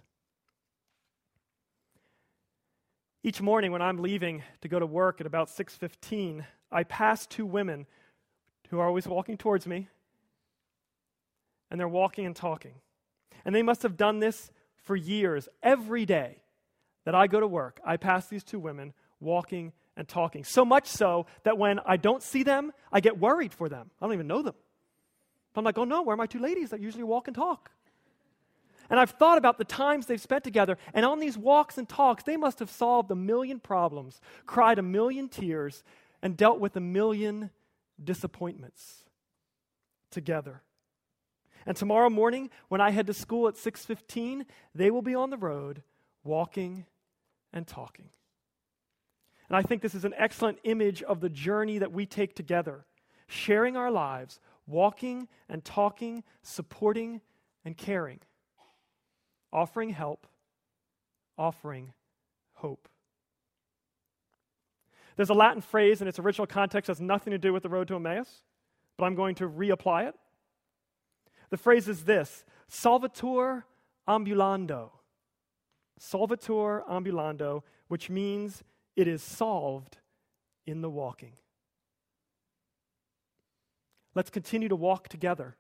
Each 3.22 3.42
morning 3.42 3.72
when 3.72 3.82
I'm 3.82 3.98
leaving 3.98 4.44
to 4.62 4.70
go 4.70 4.80
to 4.80 4.86
work 4.86 5.20
at 5.20 5.28
about 5.28 5.50
6:15, 5.50 6.46
I 6.72 6.84
pass 6.84 7.28
two 7.28 7.46
women 7.46 7.86
who 8.70 8.80
are 8.80 8.88
always 8.88 9.08
walking 9.08 9.38
towards 9.38 9.68
me. 9.68 9.90
And 11.70 11.80
they're 11.80 11.88
walking 11.88 12.26
and 12.26 12.36
talking. 12.36 12.76
And 13.46 13.54
they 13.54 13.62
must 13.62 13.84
have 13.84 13.98
done 13.98 14.20
this 14.20 14.52
for 14.84 14.96
years. 14.96 15.50
Every 15.62 16.06
day 16.06 16.42
that 17.04 17.14
I 17.14 17.28
go 17.28 17.40
to 17.40 17.48
work, 17.48 17.80
I 17.86 17.98
pass 17.98 18.28
these 18.28 18.44
two 18.44 18.60
women 18.60 18.94
walking 19.20 19.74
and 19.96 20.08
talking. 20.08 20.44
So 20.44 20.64
much 20.64 20.88
so 20.88 21.26
that 21.44 21.58
when 21.58 21.80
I 21.86 21.98
don't 21.98 22.24
see 22.24 22.44
them, 22.44 22.72
I 22.92 23.02
get 23.02 23.20
worried 23.20 23.54
for 23.54 23.70
them. 23.70 23.92
I 24.00 24.06
don't 24.06 24.14
even 24.14 24.28
know 24.28 24.42
them. 24.42 24.56
I'm 25.56 25.66
like, 25.66 25.78
oh 25.78 25.84
no, 25.84 26.02
where 26.04 26.14
are 26.14 26.18
my 26.18 26.26
two 26.26 26.40
ladies 26.40 26.70
that 26.70 26.80
usually 26.80 27.04
walk 27.04 27.28
and 27.28 27.36
talk? 27.36 27.70
And 28.90 29.00
I've 29.00 29.12
thought 29.12 29.38
about 29.38 29.58
the 29.58 29.66
times 29.66 30.08
they've 30.08 30.20
spent 30.20 30.44
together, 30.44 30.78
and 30.94 31.06
on 31.06 31.20
these 31.20 31.38
walks 31.38 31.78
and 31.78 31.88
talks, 31.88 32.24
they 32.24 32.38
must 32.38 32.60
have 32.60 32.72
solved 32.72 33.12
a 33.12 33.16
million 33.16 33.60
problems, 33.60 34.20
cried 34.48 34.80
a 34.80 34.84
million 34.84 35.30
tears, 35.30 35.84
and 36.22 36.36
dealt 36.36 36.60
with 36.60 36.76
a 36.76 36.82
million 36.82 37.52
disappointments 38.04 39.04
together. 40.10 40.64
And 41.66 41.78
tomorrow 41.78 42.10
morning, 42.10 42.50
when 42.70 42.82
I 42.82 42.90
head 42.90 43.08
to 43.08 43.14
school 43.14 43.48
at 43.48 43.58
6:15, 43.58 44.46
they 44.74 44.90
will 44.90 45.04
be 45.04 45.14
on 45.14 45.30
the 45.30 45.38
road 45.38 45.84
walking 46.24 46.86
and 47.54 47.68
talking. 47.68 48.10
And 49.50 49.58
I 49.58 49.62
think 49.62 49.82
this 49.82 49.96
is 49.96 50.06
an 50.06 50.14
excellent 50.16 50.60
image 50.64 51.04
of 51.04 51.20
the 51.20 51.30
journey 51.30 51.78
that 51.78 51.92
we 51.92 52.06
take 52.06 52.36
together, 52.36 52.86
sharing 53.28 53.78
our 53.78 53.92
lives, 53.92 54.40
walking 54.66 55.28
and 55.48 55.64
talking, 55.64 56.24
supporting 56.42 57.22
and 57.66 57.78
caring 57.78 58.20
offering 59.52 59.90
help, 59.90 60.28
offering 61.38 61.94
hope. 62.54 62.88
There's 65.16 65.30
a 65.30 65.34
Latin 65.34 65.62
phrase 65.62 66.02
in 66.02 66.08
its 66.08 66.20
original 66.20 66.48
context 66.48 66.88
has 66.88 67.02
nothing 67.02 67.32
to 67.32 67.38
do 67.38 67.52
with 67.52 67.64
the 67.64 67.70
road 67.70 67.88
to 67.90 67.96
Emmaus, 67.96 68.44
but 68.98 69.06
I'm 69.06 69.16
going 69.16 69.36
to 69.36 69.50
reapply 69.50 70.08
it. 70.08 70.16
The 71.50 71.58
phrase 71.58 71.88
is 71.88 72.04
this 72.06 72.46
Solvitur 72.70 73.64
ambulando. 74.08 74.92
Solvitur 76.00 76.88
ambulando, 76.88 77.64
which 77.90 78.10
means 78.10 78.64
it 78.96 79.08
is 79.08 79.22
solved 79.22 79.98
in 80.66 80.82
the 80.82 80.90
walking. 80.90 81.34
Let's 84.16 84.30
continue 84.30 84.70
to 84.70 84.76
walk 84.76 85.10
together. 85.10 85.58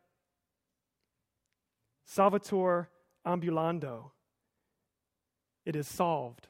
Solvitur 2.08 2.88
ambulando. 3.26 4.12
It 5.66 5.76
is 5.76 5.88
solved 5.88 6.48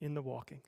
in 0.00 0.14
the 0.14 0.22
walking. 0.22 0.60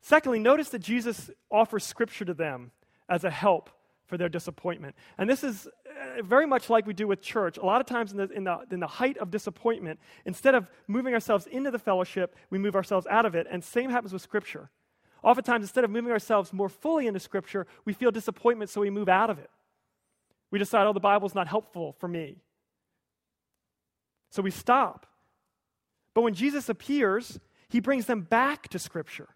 Secondly, 0.00 0.40
notice 0.40 0.68
that 0.70 0.80
Jesus 0.80 1.30
offers 1.50 1.84
Scripture 1.84 2.24
to 2.24 2.34
them 2.34 2.72
as 3.08 3.24
a 3.24 3.30
help 3.30 3.70
for 4.06 4.18
their 4.18 4.28
disappointment. 4.28 4.96
And 5.16 5.30
this 5.30 5.44
is 5.44 5.66
uh, 5.66 6.22
very 6.22 6.44
much 6.44 6.68
like 6.68 6.86
we 6.86 6.92
do 6.92 7.06
with 7.06 7.22
church. 7.22 7.56
A 7.56 7.64
lot 7.64 7.80
of 7.80 7.86
times, 7.86 8.10
in 8.10 8.18
the, 8.18 8.28
in, 8.30 8.44
the, 8.44 8.58
in 8.70 8.80
the 8.80 8.86
height 8.86 9.16
of 9.18 9.30
disappointment, 9.30 10.00
instead 10.26 10.54
of 10.54 10.66
moving 10.88 11.14
ourselves 11.14 11.46
into 11.46 11.70
the 11.70 11.78
fellowship, 11.78 12.36
we 12.50 12.58
move 12.58 12.74
ourselves 12.74 13.06
out 13.08 13.24
of 13.24 13.34
it. 13.34 13.46
And 13.50 13.62
same 13.62 13.90
happens 13.90 14.12
with 14.12 14.22
Scripture. 14.22 14.70
Oftentimes, 15.22 15.62
instead 15.62 15.84
of 15.84 15.90
moving 15.90 16.10
ourselves 16.10 16.52
more 16.52 16.68
fully 16.68 17.06
into 17.06 17.20
Scripture, 17.20 17.66
we 17.84 17.92
feel 17.92 18.10
disappointment, 18.10 18.70
so 18.70 18.80
we 18.80 18.90
move 18.90 19.08
out 19.08 19.30
of 19.30 19.38
it. 19.38 19.50
We 20.50 20.58
decide, 20.58 20.86
oh, 20.86 20.92
the 20.92 21.00
Bible's 21.00 21.34
not 21.34 21.46
helpful 21.46 21.96
for 21.98 22.08
me. 22.08 22.42
So 24.32 24.40
we 24.40 24.50
stop. 24.50 25.06
But 26.14 26.22
when 26.22 26.32
Jesus 26.32 26.70
appears, 26.70 27.38
he 27.68 27.80
brings 27.80 28.06
them 28.06 28.22
back 28.22 28.66
to 28.68 28.78
Scripture. 28.78 29.28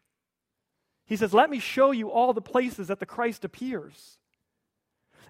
He 1.05 1.17
says, 1.17 1.35
Let 1.35 1.51
me 1.51 1.59
show 1.59 1.91
you 1.91 2.11
all 2.11 2.33
the 2.33 2.41
places 2.41 2.89
that 2.89 2.99
the 2.99 3.07
Christ 3.07 3.45
appears. 3.45 4.19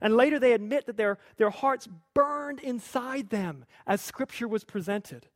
And 0.01 0.17
later 0.17 0.39
they 0.39 0.53
admit 0.53 0.87
that 0.87 0.97
their, 0.97 1.19
their 1.37 1.51
hearts 1.51 1.89
burned 2.15 2.61
inside 2.61 3.31
them 3.31 3.65
as 3.89 4.01
Scripture 4.01 4.47
was 4.47 4.63
presented, 4.63 5.27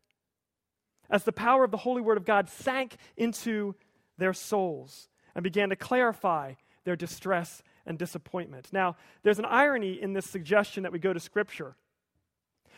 as 1.10 1.24
the 1.24 1.32
power 1.32 1.64
of 1.64 1.72
the 1.72 1.78
Holy 1.78 2.00
Word 2.00 2.16
of 2.16 2.24
God 2.24 2.48
sank 2.48 2.98
into 3.16 3.74
their 4.16 4.32
souls 4.32 5.08
and 5.34 5.42
began 5.42 5.70
to 5.70 5.76
clarify 5.76 6.54
their 6.84 6.96
distress 6.96 7.64
and 7.84 7.98
disappointment. 7.98 8.68
Now, 8.72 8.96
there's 9.24 9.40
an 9.40 9.44
irony 9.44 10.00
in 10.00 10.12
this 10.12 10.30
suggestion 10.30 10.84
that 10.84 10.92
we 10.92 11.00
go 11.00 11.12
to 11.12 11.18
Scripture. 11.18 11.74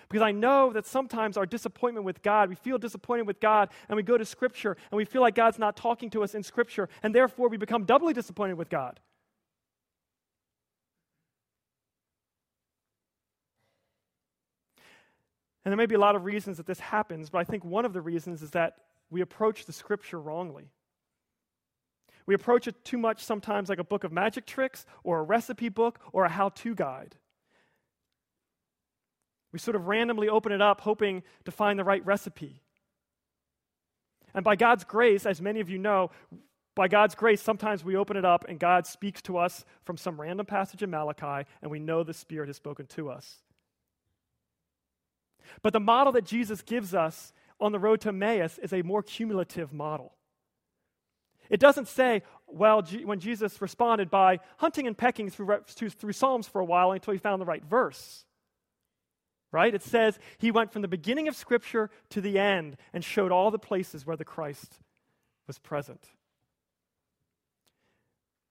Because 0.08 0.22
I 0.22 0.32
know 0.32 0.72
that 0.72 0.86
sometimes 0.86 1.36
our 1.36 1.46
disappointment 1.46 2.04
with 2.04 2.22
God, 2.22 2.48
we 2.48 2.54
feel 2.54 2.78
disappointed 2.78 3.26
with 3.26 3.40
God, 3.40 3.68
and 3.88 3.96
we 3.96 4.02
go 4.02 4.18
to 4.18 4.24
Scripture, 4.24 4.76
and 4.90 4.96
we 4.96 5.04
feel 5.04 5.22
like 5.22 5.34
God's 5.34 5.58
not 5.58 5.76
talking 5.76 6.10
to 6.10 6.22
us 6.22 6.34
in 6.34 6.42
Scripture, 6.42 6.88
and 7.02 7.14
therefore 7.14 7.48
we 7.48 7.56
become 7.56 7.84
doubly 7.84 8.12
disappointed 8.12 8.54
with 8.54 8.68
God. 8.68 9.00
And 15.64 15.70
there 15.70 15.76
may 15.76 15.86
be 15.86 15.94
a 15.94 16.00
lot 16.00 16.16
of 16.16 16.24
reasons 16.24 16.56
that 16.56 16.66
this 16.66 16.80
happens, 16.80 17.30
but 17.30 17.38
I 17.38 17.44
think 17.44 17.64
one 17.64 17.84
of 17.84 17.92
the 17.92 18.00
reasons 18.00 18.42
is 18.42 18.50
that 18.50 18.76
we 19.10 19.20
approach 19.20 19.64
the 19.64 19.72
Scripture 19.72 20.20
wrongly. 20.20 20.70
We 22.26 22.34
approach 22.34 22.66
it 22.66 22.84
too 22.84 22.98
much 22.98 23.22
sometimes 23.24 23.68
like 23.68 23.78
a 23.78 23.84
book 23.84 24.04
of 24.04 24.12
magic 24.12 24.46
tricks, 24.46 24.86
or 25.04 25.20
a 25.20 25.22
recipe 25.22 25.68
book, 25.68 26.00
or 26.12 26.24
a 26.24 26.28
how 26.28 26.48
to 26.50 26.74
guide. 26.74 27.16
We 29.52 29.58
sort 29.58 29.76
of 29.76 29.86
randomly 29.86 30.28
open 30.28 30.52
it 30.52 30.62
up, 30.62 30.80
hoping 30.80 31.22
to 31.44 31.50
find 31.50 31.78
the 31.78 31.84
right 31.84 32.04
recipe. 32.04 32.62
And 34.34 34.44
by 34.44 34.56
God's 34.56 34.84
grace, 34.84 35.26
as 35.26 35.42
many 35.42 35.60
of 35.60 35.68
you 35.68 35.78
know, 35.78 36.10
by 36.74 36.88
God's 36.88 37.14
grace, 37.14 37.42
sometimes 37.42 37.84
we 37.84 37.96
open 37.96 38.16
it 38.16 38.24
up 38.24 38.46
and 38.48 38.58
God 38.58 38.86
speaks 38.86 39.20
to 39.22 39.36
us 39.36 39.64
from 39.84 39.98
some 39.98 40.18
random 40.18 40.46
passage 40.46 40.82
in 40.82 40.90
Malachi, 40.90 41.46
and 41.60 41.70
we 41.70 41.78
know 41.78 42.02
the 42.02 42.14
Spirit 42.14 42.48
has 42.48 42.56
spoken 42.56 42.86
to 42.86 43.10
us. 43.10 43.42
But 45.60 45.74
the 45.74 45.80
model 45.80 46.14
that 46.14 46.24
Jesus 46.24 46.62
gives 46.62 46.94
us 46.94 47.34
on 47.60 47.72
the 47.72 47.78
road 47.78 48.00
to 48.02 48.08
Emmaus 48.08 48.58
is 48.58 48.72
a 48.72 48.80
more 48.82 49.02
cumulative 49.02 49.72
model. 49.72 50.14
It 51.50 51.60
doesn't 51.60 51.88
say, 51.88 52.22
well, 52.46 52.80
G- 52.80 53.04
when 53.04 53.20
Jesus 53.20 53.60
responded 53.60 54.10
by 54.10 54.40
hunting 54.56 54.86
and 54.86 54.96
pecking 54.96 55.28
through, 55.28 55.58
through 55.66 56.12
Psalms 56.12 56.48
for 56.48 56.60
a 56.60 56.64
while 56.64 56.92
until 56.92 57.12
he 57.12 57.18
found 57.18 57.42
the 57.42 57.46
right 57.46 57.62
verse. 57.62 58.24
Right? 59.52 59.74
It 59.74 59.82
says 59.82 60.18
he 60.38 60.50
went 60.50 60.72
from 60.72 60.82
the 60.82 60.88
beginning 60.88 61.28
of 61.28 61.36
Scripture 61.36 61.90
to 62.10 62.20
the 62.20 62.38
end 62.38 62.76
and 62.92 63.04
showed 63.04 63.30
all 63.30 63.50
the 63.50 63.58
places 63.58 64.06
where 64.06 64.16
the 64.16 64.24
Christ 64.24 64.80
was 65.46 65.58
present. 65.58 66.08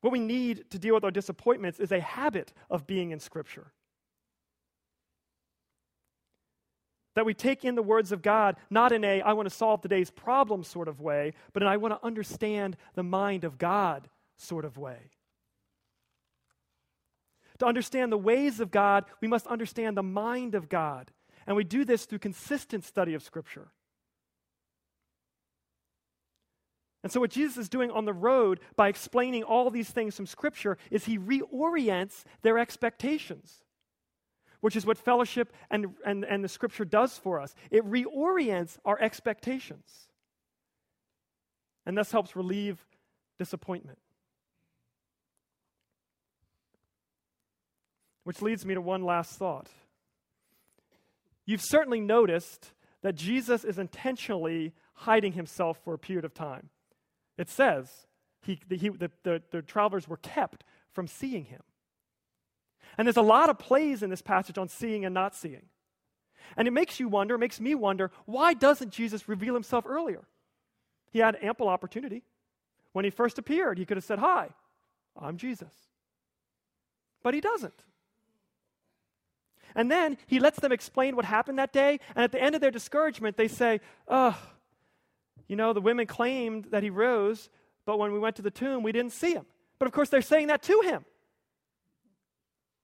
What 0.02 0.14
we 0.14 0.20
need 0.20 0.70
to 0.70 0.80
deal 0.80 0.96
with 0.96 1.04
our 1.04 1.12
disappointments 1.12 1.80
is 1.80 1.92
a 1.92 2.00
habit 2.00 2.54
of 2.70 2.88
being 2.88 3.12
in 3.12 3.20
Scripture. 3.20 3.72
That 7.16 7.26
we 7.26 7.34
take 7.34 7.66
in 7.66 7.76
the 7.76 7.84
words 7.84 8.12
of 8.12 8.22
God 8.22 8.56
not 8.70 8.92
in 8.92 9.04
a 9.04 9.22
I 9.22 9.34
want 9.34 9.50
to 9.50 9.54
solve 9.56 9.82
today's 9.82 10.10
problem 10.10 10.64
sort 10.64 10.88
of 10.88 11.02
way, 11.02 11.34
but 11.52 11.62
in 11.62 11.68
I 11.68 11.78
want 11.78 11.94
to 11.94 12.06
understand 12.06 12.78
the 12.96 13.04
mind 13.04 13.44
of 13.44 13.58
God 13.58 14.08
sort 14.38 14.66
of 14.66 14.78
way. 14.78 15.12
To 17.62 17.68
understand 17.68 18.12
the 18.12 18.18
ways 18.18 18.60
of 18.60 18.72
God, 18.72 19.06
we 19.22 19.28
must 19.28 19.46
understand 19.46 19.96
the 19.96 20.02
mind 20.02 20.56
of 20.56 20.68
God. 20.68 21.12
And 21.46 21.56
we 21.56 21.64
do 21.64 21.86
this 21.86 22.06
through 22.06 22.18
consistent 22.18 22.84
study 22.84 23.14
of 23.14 23.22
Scripture. 23.22 23.68
And 27.04 27.12
so, 27.12 27.20
what 27.20 27.30
Jesus 27.30 27.58
is 27.58 27.70
doing 27.70 27.92
on 27.92 28.06
the 28.06 28.14
road 28.14 28.62
by 28.76 28.88
explaining 28.88 29.44
all 29.44 29.70
these 29.70 29.92
things 29.92 30.16
from 30.16 30.26
Scripture 30.26 30.80
is 30.90 31.06
he 31.06 31.20
reorients 31.20 32.24
their 32.42 32.58
expectations, 32.58 33.64
which 34.62 34.76
is 34.76 34.84
what 34.84 34.98
fellowship 34.98 35.54
and, 35.70 35.94
and, 36.04 36.26
and 36.26 36.44
the 36.44 36.50
Scripture 36.50 36.84
does 36.84 37.20
for 37.20 37.40
us. 37.40 37.54
It 37.70 37.86
reorients 37.86 38.80
our 38.86 39.00
expectations 39.00 40.08
and 41.86 41.96
thus 41.96 42.12
helps 42.12 42.36
relieve 42.36 42.84
disappointment. 43.38 44.00
Which 48.32 48.42
leads 48.42 48.66
me 48.66 48.76
to 48.76 48.80
one 48.80 49.04
last 49.04 49.38
thought. 49.38 49.68
You've 51.46 51.60
certainly 51.62 52.00
noticed 52.00 52.72
that 53.02 53.16
Jesus 53.16 53.66
is 53.66 53.78
intentionally 53.78 54.72
hiding 54.94 55.34
himself 55.34 55.78
for 55.84 55.94
a 55.94 56.00
period 56.00 56.24
of 56.24 56.34
time. 56.34 56.70
It 57.38 57.50
says 57.50 57.90
he, 58.42 58.58
the, 58.70 58.78
he, 58.78 58.88
the, 58.88 59.12
the, 59.24 59.42
the 59.52 59.62
travelers 59.62 60.08
were 60.08 60.16
kept 60.16 60.64
from 60.94 61.08
seeing 61.08 61.44
him. 61.44 61.60
And 62.98 63.06
there's 63.06 63.18
a 63.18 63.22
lot 63.22 63.50
of 63.50 63.60
plays 63.60 64.02
in 64.02 64.10
this 64.10 64.22
passage 64.22 64.58
on 64.58 64.70
seeing 64.70 65.04
and 65.04 65.14
not 65.14 65.36
seeing. 65.36 65.66
And 66.56 66.70
it 66.70 66.72
makes 66.72 67.02
you 67.02 67.10
wonder, 67.10 67.38
makes 67.38 67.60
me 67.60 67.76
wonder, 67.76 68.12
why 68.24 68.54
doesn't 68.54 68.94
Jesus 68.94 69.28
reveal 69.28 69.56
himself 69.56 69.84
earlier? 69.86 70.24
He 71.12 71.20
had 71.20 71.38
ample 71.42 71.68
opportunity. 71.68 72.24
When 72.94 73.04
he 73.04 73.12
first 73.12 73.38
appeared, 73.38 73.78
he 73.78 73.86
could 73.86 73.98
have 73.98 74.06
said, 74.06 74.20
Hi, 74.20 74.52
I'm 75.20 75.36
Jesus. 75.36 75.74
But 77.24 77.34
he 77.34 77.42
doesn't. 77.42 77.84
And 79.76 79.92
then 79.92 80.18
he 80.28 80.40
lets 80.40 80.60
them 80.60 80.72
explain 80.72 81.16
what 81.16 81.26
happened 81.26 81.60
that 81.60 81.74
day. 81.74 82.00
And 82.16 82.24
at 82.24 82.32
the 82.32 82.42
end 82.42 82.56
of 82.56 82.62
their 82.62 82.72
discouragement, 82.72 83.38
they 83.38 83.48
say, 83.48 83.80
Oh, 84.08 84.38
you 85.48 85.56
know, 85.56 85.74
the 85.74 85.82
women 85.82 86.08
claimed 86.08 86.66
that 86.72 86.84
he 86.84 86.90
rose, 86.90 87.50
but 87.86 87.98
when 87.98 88.12
we 88.12 88.20
went 88.20 88.36
to 88.38 88.42
the 88.42 88.52
tomb, 88.52 88.84
we 88.84 88.92
didn't 88.92 89.12
see 89.12 89.34
him. 89.34 89.46
But 89.80 89.88
of 89.88 89.94
course, 89.94 90.10
they're 90.10 90.22
saying 90.22 90.48
that 90.48 90.62
to 90.64 90.82
him. 90.82 91.06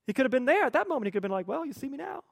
He 0.06 0.14
could 0.14 0.26
have 0.26 0.32
been 0.32 0.46
there 0.46 0.64
at 0.64 0.74
that 0.74 0.88
moment. 0.88 1.06
He 1.06 1.12
could 1.12 1.18
have 1.18 1.30
been 1.30 1.32
like, 1.32 1.48
Well, 1.48 1.66
you 1.66 1.74
see 1.74 1.90
me 1.90 1.98
now. 1.98 2.24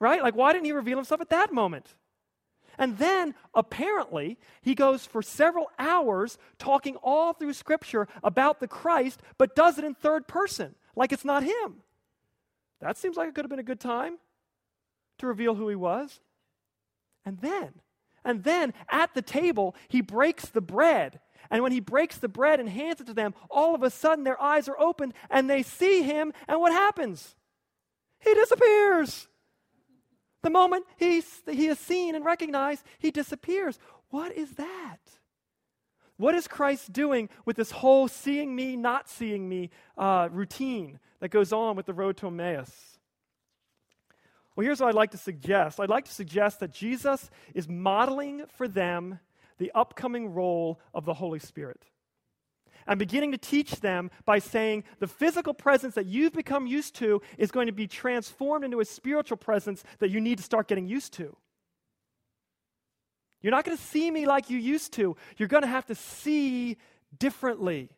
Right? 0.00 0.22
Like, 0.22 0.34
why 0.34 0.52
didn't 0.52 0.66
he 0.66 0.72
reveal 0.72 0.98
himself 0.98 1.20
at 1.20 1.30
that 1.30 1.52
moment? 1.52 1.94
And 2.78 2.98
then, 2.98 3.34
apparently, 3.54 4.38
he 4.60 4.74
goes 4.74 5.06
for 5.06 5.22
several 5.22 5.70
hours 5.78 6.38
talking 6.58 6.96
all 6.96 7.32
through 7.32 7.52
Scripture 7.52 8.08
about 8.22 8.60
the 8.60 8.68
Christ, 8.68 9.22
but 9.38 9.54
does 9.54 9.78
it 9.78 9.84
in 9.84 9.94
third 9.94 10.26
person, 10.26 10.74
like 10.96 11.12
it's 11.12 11.24
not 11.24 11.44
him. 11.44 11.82
That 12.84 12.98
seems 12.98 13.16
like 13.16 13.28
it 13.28 13.34
could 13.34 13.46
have 13.46 13.50
been 13.50 13.58
a 13.58 13.62
good 13.62 13.80
time 13.80 14.18
to 15.18 15.26
reveal 15.26 15.54
who 15.54 15.68
he 15.68 15.74
was. 15.74 16.20
And 17.24 17.38
then, 17.38 17.72
and 18.26 18.44
then 18.44 18.74
at 18.90 19.14
the 19.14 19.22
table, 19.22 19.74
he 19.88 20.02
breaks 20.02 20.46
the 20.46 20.60
bread. 20.60 21.20
And 21.50 21.62
when 21.62 21.72
he 21.72 21.80
breaks 21.80 22.18
the 22.18 22.28
bread 22.28 22.60
and 22.60 22.68
hands 22.68 23.00
it 23.00 23.06
to 23.06 23.14
them, 23.14 23.34
all 23.50 23.74
of 23.74 23.82
a 23.82 23.88
sudden 23.88 24.24
their 24.24 24.40
eyes 24.40 24.68
are 24.68 24.78
opened 24.78 25.14
and 25.30 25.48
they 25.48 25.62
see 25.62 26.02
him. 26.02 26.34
And 26.46 26.60
what 26.60 26.72
happens? 26.72 27.34
He 28.20 28.34
disappears. 28.34 29.28
The 30.42 30.50
moment 30.50 30.84
he's, 30.98 31.42
he 31.50 31.68
is 31.68 31.78
seen 31.78 32.14
and 32.14 32.22
recognized, 32.22 32.84
he 32.98 33.10
disappears. 33.10 33.78
What 34.10 34.32
is 34.36 34.52
that? 34.52 34.98
What 36.18 36.34
is 36.34 36.46
Christ 36.46 36.92
doing 36.92 37.30
with 37.46 37.56
this 37.56 37.70
whole 37.70 38.08
seeing 38.08 38.54
me, 38.54 38.76
not 38.76 39.08
seeing 39.08 39.48
me 39.48 39.70
uh, 39.96 40.28
routine 40.30 41.00
that 41.24 41.30
goes 41.30 41.54
on 41.54 41.74
with 41.74 41.86
the 41.86 41.94
road 41.94 42.18
to 42.18 42.26
Emmaus? 42.26 42.98
Well, 44.54 44.66
here's 44.66 44.78
what 44.78 44.90
I'd 44.90 44.94
like 44.94 45.12
to 45.12 45.16
suggest 45.16 45.80
I'd 45.80 45.88
like 45.88 46.04
to 46.04 46.12
suggest 46.12 46.60
that 46.60 46.70
Jesus 46.70 47.30
is 47.54 47.66
modeling 47.66 48.44
for 48.58 48.68
them 48.68 49.20
the 49.56 49.72
upcoming 49.74 50.34
role 50.34 50.78
of 50.92 51.06
the 51.06 51.14
Holy 51.14 51.38
Spirit. 51.38 51.86
I'm 52.86 52.98
beginning 52.98 53.32
to 53.32 53.38
teach 53.38 53.80
them 53.80 54.10
by 54.26 54.38
saying 54.38 54.84
the 54.98 55.06
physical 55.06 55.54
presence 55.54 55.94
that 55.94 56.04
you've 56.04 56.34
become 56.34 56.66
used 56.66 56.94
to 56.96 57.22
is 57.38 57.50
going 57.50 57.68
to 57.68 57.72
be 57.72 57.86
transformed 57.86 58.62
into 58.62 58.80
a 58.80 58.84
spiritual 58.84 59.38
presence 59.38 59.82
that 60.00 60.10
you 60.10 60.20
need 60.20 60.36
to 60.36 60.44
start 60.44 60.68
getting 60.68 60.86
used 60.86 61.14
to. 61.14 61.34
You're 63.40 63.52
not 63.52 63.64
going 63.64 63.78
to 63.78 63.82
see 63.82 64.10
me 64.10 64.26
like 64.26 64.50
you 64.50 64.58
used 64.58 64.92
to. 64.94 65.16
You're 65.38 65.48
going 65.48 65.62
to 65.62 65.68
have 65.70 65.86
to 65.86 65.94
see 65.94 66.76
differently. 67.18 67.88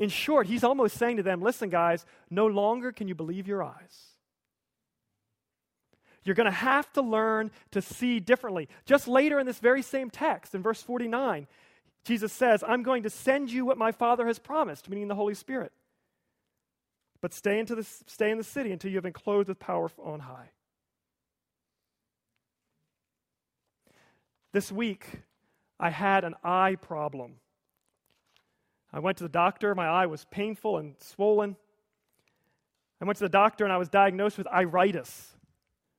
In 0.00 0.08
short, 0.08 0.46
he's 0.46 0.64
almost 0.64 0.96
saying 0.96 1.18
to 1.18 1.22
them, 1.22 1.42
listen, 1.42 1.68
guys, 1.68 2.06
no 2.30 2.46
longer 2.46 2.90
can 2.90 3.06
you 3.06 3.14
believe 3.14 3.46
your 3.46 3.62
eyes. 3.62 4.06
You're 6.24 6.34
going 6.34 6.46
to 6.46 6.50
have 6.50 6.90
to 6.94 7.02
learn 7.02 7.50
to 7.72 7.82
see 7.82 8.18
differently. 8.18 8.70
Just 8.86 9.06
later 9.06 9.38
in 9.38 9.44
this 9.44 9.58
very 9.58 9.82
same 9.82 10.08
text, 10.08 10.54
in 10.54 10.62
verse 10.62 10.82
49, 10.82 11.46
Jesus 12.06 12.32
says, 12.32 12.64
I'm 12.66 12.82
going 12.82 13.02
to 13.02 13.10
send 13.10 13.52
you 13.52 13.66
what 13.66 13.76
my 13.76 13.92
Father 13.92 14.26
has 14.26 14.38
promised, 14.38 14.88
meaning 14.88 15.08
the 15.08 15.14
Holy 15.14 15.34
Spirit. 15.34 15.70
But 17.20 17.34
stay, 17.34 17.58
into 17.58 17.74
the, 17.74 17.84
stay 17.84 18.30
in 18.30 18.38
the 18.38 18.44
city 18.44 18.72
until 18.72 18.90
you 18.90 18.96
have 18.96 19.04
been 19.04 19.12
clothed 19.12 19.48
with 19.50 19.58
power 19.58 19.90
on 20.02 20.20
high. 20.20 20.48
This 24.54 24.72
week, 24.72 25.06
I 25.78 25.90
had 25.90 26.24
an 26.24 26.36
eye 26.42 26.76
problem. 26.80 27.34
I 28.92 28.98
went 28.98 29.18
to 29.18 29.24
the 29.24 29.28
doctor. 29.28 29.74
My 29.74 29.86
eye 29.86 30.06
was 30.06 30.24
painful 30.30 30.78
and 30.78 30.94
swollen. 30.98 31.56
I 33.00 33.04
went 33.04 33.18
to 33.18 33.24
the 33.24 33.30
doctor 33.30 33.64
and 33.64 33.72
I 33.72 33.78
was 33.78 33.88
diagnosed 33.88 34.36
with 34.36 34.46
iritis, 34.48 35.34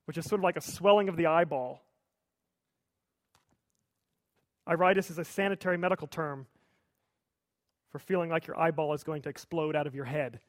which 0.04 0.18
is 0.18 0.24
sort 0.24 0.40
of 0.40 0.44
like 0.44 0.56
a 0.56 0.60
swelling 0.60 1.08
of 1.08 1.16
the 1.16 1.26
eyeball. 1.26 1.82
Iritis 4.68 5.10
is 5.10 5.18
a 5.18 5.24
sanitary 5.24 5.76
medical 5.76 6.06
term 6.06 6.46
for 7.90 7.98
feeling 7.98 8.30
like 8.30 8.46
your 8.46 8.58
eyeball 8.58 8.94
is 8.94 9.02
going 9.02 9.22
to 9.22 9.28
explode 9.28 9.74
out 9.74 9.86
of 9.86 9.94
your 9.94 10.04
head. 10.04 10.40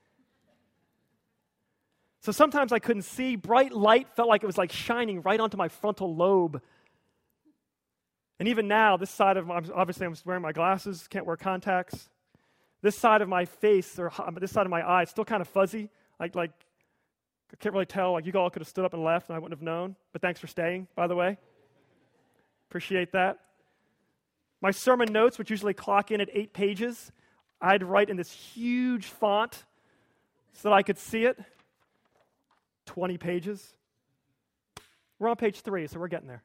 So 2.22 2.32
sometimes 2.32 2.72
I 2.72 2.80
couldn't 2.80 3.02
see. 3.02 3.36
Bright 3.36 3.74
light 3.74 4.08
felt 4.16 4.30
like 4.30 4.44
it 4.44 4.46
was 4.46 4.58
like 4.58 4.72
shining 4.72 5.22
right 5.24 5.40
onto 5.40 5.58
my 5.58 5.68
frontal 5.68 6.16
lobe. 6.16 6.62
And 8.40 8.48
even 8.48 8.68
now, 8.68 8.96
this 8.96 9.10
side 9.10 9.36
of 9.36 9.48
my, 9.48 9.62
obviously 9.74 10.06
I'm 10.06 10.16
wearing 10.24 10.42
my 10.42 10.54
glasses, 10.54 11.08
can't 11.10 11.26
wear 11.26 11.36
contacts. 11.36 12.10
This 12.84 12.98
side 12.98 13.22
of 13.22 13.30
my 13.30 13.46
face, 13.46 13.98
or 13.98 14.12
um, 14.22 14.38
this 14.40 14.52
side 14.52 14.68
of 14.68 14.70
my 14.70 14.82
eye, 14.82 15.04
it's 15.04 15.12
still 15.12 15.24
kind 15.24 15.42
of 15.42 15.48
fuzzy. 15.48 15.90
Like, 16.20 16.36
like 16.36 16.52
I 17.52 17.56
can't 17.56 17.74
really 17.74 17.86
tell. 17.86 18.12
Like 18.12 18.26
you 18.26 18.34
all 18.34 18.50
could 18.50 18.62
have 18.62 18.68
stood 18.68 18.84
up 18.84 18.94
and 18.94 19.04
left, 19.04 19.30
and 19.30 19.36
I 19.38 19.40
wouldn't 19.40 19.58
have 19.58 19.64
known. 19.64 19.96
But 20.12 20.22
thanks 20.22 20.40
for 20.40 20.48
staying, 20.48 20.88
by 20.94 21.08
the 21.08 21.16
way. 21.16 21.38
Appreciate 22.70 23.14
that. 23.14 23.40
My 24.62 24.72
sermon 24.72 25.14
notes, 25.14 25.40
which 25.40 25.50
usually 25.50 25.74
clock 25.74 26.12
in 26.12 26.20
at 26.20 26.28
eight 26.34 26.54
pages, 26.54 27.14
I'd 27.62 27.84
write 27.84 28.10
in 28.10 28.18
this 28.18 28.32
huge 28.32 29.06
font 29.06 29.64
so 30.52 30.70
that 30.70 30.76
I 30.76 30.84
could 30.84 30.98
see 30.98 31.24
it. 31.24 31.40
20 32.88 33.18
pages. 33.18 33.76
We're 35.20 35.30
on 35.30 35.38
page 35.38 35.62
three, 35.62 35.88
so 35.88 36.00
we're 36.00 36.10
getting 36.10 36.28
there. 36.28 36.44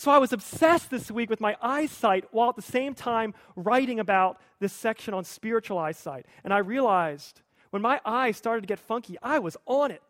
So 0.00 0.10
I 0.10 0.16
was 0.16 0.32
obsessed 0.32 0.88
this 0.88 1.10
week 1.10 1.28
with 1.28 1.42
my 1.42 1.58
eyesight 1.60 2.24
while 2.30 2.48
at 2.48 2.56
the 2.56 2.62
same 2.62 2.94
time 2.94 3.34
writing 3.54 4.00
about 4.00 4.40
this 4.58 4.72
section 4.72 5.12
on 5.12 5.24
spiritual 5.24 5.76
eyesight. 5.76 6.24
And 6.42 6.54
I 6.54 6.58
realized 6.60 7.42
when 7.68 7.82
my 7.82 8.00
eyes 8.02 8.38
started 8.38 8.62
to 8.62 8.66
get 8.66 8.78
funky, 8.78 9.18
I 9.22 9.40
was 9.40 9.58
on 9.66 9.90
it. 9.90 10.00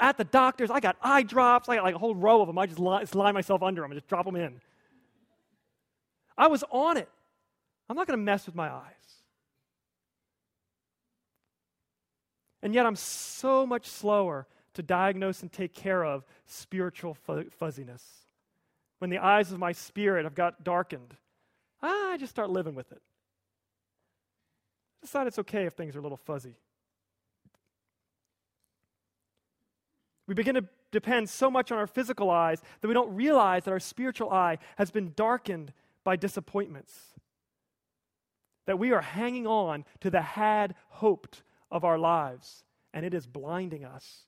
At 0.00 0.16
the 0.16 0.24
doctor's, 0.24 0.68
I 0.68 0.80
got 0.80 0.96
eye 1.00 1.22
drops. 1.22 1.68
I 1.68 1.76
got 1.76 1.84
like 1.84 1.94
a 1.94 1.98
whole 1.98 2.16
row 2.16 2.40
of 2.40 2.48
them. 2.48 2.58
I 2.58 2.66
just 2.66 2.80
lie, 2.80 3.02
just 3.02 3.14
myself 3.14 3.62
under 3.62 3.82
them 3.82 3.92
and 3.92 4.00
just 4.00 4.08
drop 4.08 4.24
them 4.26 4.34
in. 4.34 4.60
I 6.36 6.48
was 6.48 6.64
on 6.72 6.96
it. 6.96 7.08
I'm 7.88 7.94
not 7.94 8.08
going 8.08 8.18
to 8.18 8.24
mess 8.24 8.46
with 8.46 8.56
my 8.56 8.68
eyes. 8.68 8.82
And 12.64 12.74
yet 12.74 12.84
I'm 12.84 12.96
so 12.96 13.64
much 13.64 13.86
slower 13.86 14.48
to 14.74 14.82
diagnose 14.82 15.40
and 15.42 15.52
take 15.52 15.72
care 15.72 16.04
of 16.04 16.24
spiritual 16.46 17.16
fuzziness 17.56 18.20
when 19.00 19.10
the 19.10 19.18
eyes 19.18 19.50
of 19.50 19.58
my 19.58 19.72
spirit 19.72 20.24
have 20.24 20.34
got 20.34 20.62
darkened, 20.62 21.16
I 21.82 22.16
just 22.20 22.30
start 22.30 22.50
living 22.50 22.74
with 22.74 22.92
it. 22.92 23.00
I 25.02 25.06
decide 25.06 25.26
it's 25.26 25.38
okay 25.40 25.64
if 25.64 25.72
things 25.72 25.96
are 25.96 26.00
a 26.00 26.02
little 26.02 26.18
fuzzy. 26.18 26.54
We 30.26 30.34
begin 30.34 30.54
to 30.54 30.68
depend 30.92 31.30
so 31.30 31.50
much 31.50 31.72
on 31.72 31.78
our 31.78 31.86
physical 31.86 32.30
eyes 32.30 32.60
that 32.80 32.88
we 32.88 32.94
don't 32.94 33.14
realize 33.14 33.64
that 33.64 33.72
our 33.72 33.80
spiritual 33.80 34.30
eye 34.30 34.58
has 34.76 34.90
been 34.90 35.12
darkened 35.16 35.72
by 36.04 36.16
disappointments. 36.16 37.14
That 38.66 38.78
we 38.78 38.92
are 38.92 39.00
hanging 39.00 39.46
on 39.46 39.86
to 40.00 40.10
the 40.10 40.20
had 40.20 40.74
hoped 40.88 41.42
of 41.70 41.84
our 41.84 41.98
lives, 41.98 42.64
and 42.92 43.06
it 43.06 43.14
is 43.14 43.26
blinding 43.26 43.84
us. 43.84 44.26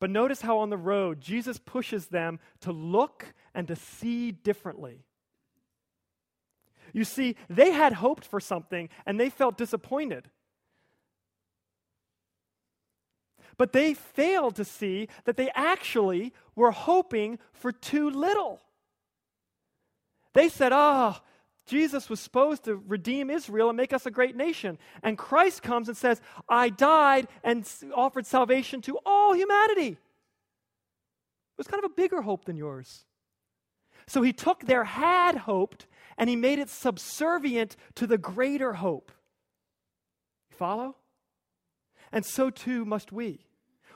But 0.00 0.10
notice 0.10 0.40
how 0.40 0.58
on 0.58 0.70
the 0.70 0.78
road, 0.78 1.20
Jesus 1.20 1.58
pushes 1.58 2.06
them 2.06 2.40
to 2.62 2.72
look 2.72 3.34
and 3.54 3.68
to 3.68 3.76
see 3.76 4.32
differently. 4.32 5.04
You 6.92 7.04
see, 7.04 7.36
they 7.48 7.70
had 7.70 7.92
hoped 7.92 8.24
for 8.24 8.40
something 8.40 8.88
and 9.06 9.20
they 9.20 9.28
felt 9.30 9.58
disappointed. 9.58 10.30
But 13.58 13.74
they 13.74 13.92
failed 13.92 14.56
to 14.56 14.64
see 14.64 15.08
that 15.26 15.36
they 15.36 15.50
actually 15.54 16.32
were 16.56 16.70
hoping 16.70 17.38
for 17.52 17.70
too 17.70 18.08
little. 18.08 18.62
They 20.32 20.48
said, 20.48 20.72
Oh, 20.74 21.18
Jesus 21.66 22.10
was 22.10 22.20
supposed 22.20 22.64
to 22.64 22.76
redeem 22.76 23.30
Israel 23.30 23.68
and 23.68 23.76
make 23.76 23.92
us 23.92 24.06
a 24.06 24.10
great 24.10 24.36
nation. 24.36 24.78
And 25.02 25.16
Christ 25.16 25.62
comes 25.62 25.88
and 25.88 25.96
says, 25.96 26.20
I 26.48 26.68
died 26.68 27.28
and 27.44 27.68
offered 27.94 28.26
salvation 28.26 28.80
to 28.82 28.98
all 29.06 29.34
humanity. 29.34 29.90
It 29.90 29.98
was 31.58 31.66
kind 31.68 31.84
of 31.84 31.90
a 31.90 31.94
bigger 31.94 32.22
hope 32.22 32.44
than 32.44 32.56
yours. 32.56 33.04
So 34.06 34.22
he 34.22 34.32
took 34.32 34.66
their 34.66 34.84
had 34.84 35.36
hoped 35.36 35.86
and 36.18 36.28
he 36.28 36.36
made 36.36 36.58
it 36.58 36.68
subservient 36.68 37.76
to 37.94 38.06
the 38.06 38.18
greater 38.18 38.72
hope. 38.72 39.12
You 40.50 40.56
follow? 40.56 40.96
And 42.10 42.24
so 42.26 42.50
too 42.50 42.84
must 42.84 43.12
we. 43.12 43.46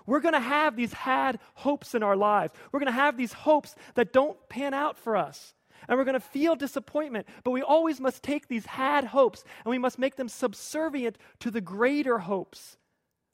We're 0.06 0.20
going 0.20 0.34
to 0.34 0.40
have 0.40 0.76
these 0.76 0.92
had 0.92 1.38
hopes 1.54 1.94
in 1.94 2.02
our 2.02 2.16
lives. 2.16 2.52
We're 2.70 2.80
going 2.80 2.92
to 2.92 2.92
have 2.92 3.16
these 3.16 3.32
hopes 3.32 3.74
that 3.94 4.12
don't 4.12 4.36
pan 4.48 4.74
out 4.74 4.98
for 4.98 5.16
us. 5.16 5.54
And 5.88 5.98
we're 5.98 6.04
going 6.04 6.14
to 6.14 6.20
feel 6.20 6.56
disappointment. 6.56 7.26
But 7.42 7.50
we 7.52 7.62
always 7.62 8.00
must 8.00 8.22
take 8.22 8.48
these 8.48 8.66
had 8.66 9.04
hopes 9.04 9.44
and 9.64 9.70
we 9.70 9.78
must 9.78 9.98
make 9.98 10.16
them 10.16 10.28
subservient 10.28 11.18
to 11.40 11.50
the 11.50 11.60
greater 11.60 12.18
hopes 12.18 12.76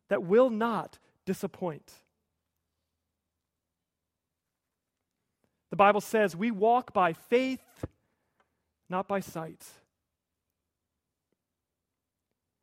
that 0.08 0.22
will 0.22 0.50
not 0.50 0.98
disappoint. 1.24 1.92
The 5.70 5.76
Bible 5.76 6.00
says 6.00 6.34
we 6.34 6.50
walk 6.50 6.92
by 6.92 7.12
faith, 7.12 7.84
not 8.88 9.06
by 9.06 9.20
sight. 9.20 9.64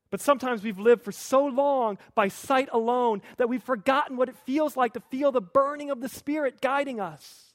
But 0.10 0.22
sometimes 0.22 0.64
we've 0.64 0.80
lived 0.80 1.04
for 1.04 1.12
so 1.12 1.46
long 1.46 1.98
by 2.16 2.30
sight 2.30 2.70
alone 2.72 3.22
that 3.38 3.50
we've 3.50 3.64
forgotten 3.64 4.16
what 4.16 4.30
it 4.30 4.38
feels 4.46 4.78
like 4.78 4.94
to 4.94 5.00
feel 5.00 5.32
the 5.32 5.42
burning 5.42 5.90
of 5.90 6.00
the 6.00 6.10
Spirit 6.10 6.62
guiding 6.62 7.00
us. 7.00 7.54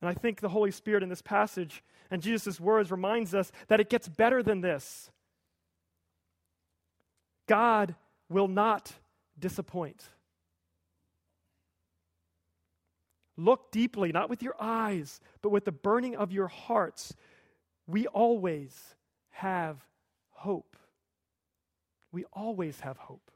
And 0.00 0.08
I 0.08 0.14
think 0.14 0.40
the 0.40 0.48
Holy 0.48 0.70
Spirit 0.70 1.02
in 1.02 1.08
this 1.08 1.22
passage 1.22 1.82
and 2.10 2.22
Jesus' 2.22 2.60
words 2.60 2.90
reminds 2.90 3.34
us 3.34 3.52
that 3.68 3.80
it 3.80 3.90
gets 3.90 4.08
better 4.08 4.42
than 4.42 4.60
this. 4.60 5.10
God 7.46 7.94
will 8.28 8.48
not 8.48 8.92
disappoint. 9.38 10.04
Look 13.36 13.70
deeply, 13.70 14.12
not 14.12 14.28
with 14.28 14.42
your 14.42 14.56
eyes, 14.58 15.20
but 15.42 15.50
with 15.50 15.64
the 15.64 15.72
burning 15.72 16.16
of 16.16 16.32
your 16.32 16.48
hearts 16.48 17.14
we 17.88 18.06
always 18.06 18.94
have 19.30 19.78
hope. 20.30 20.76
We 22.12 22.24
always 22.32 22.80
have 22.80 22.98
hope. 22.98 23.30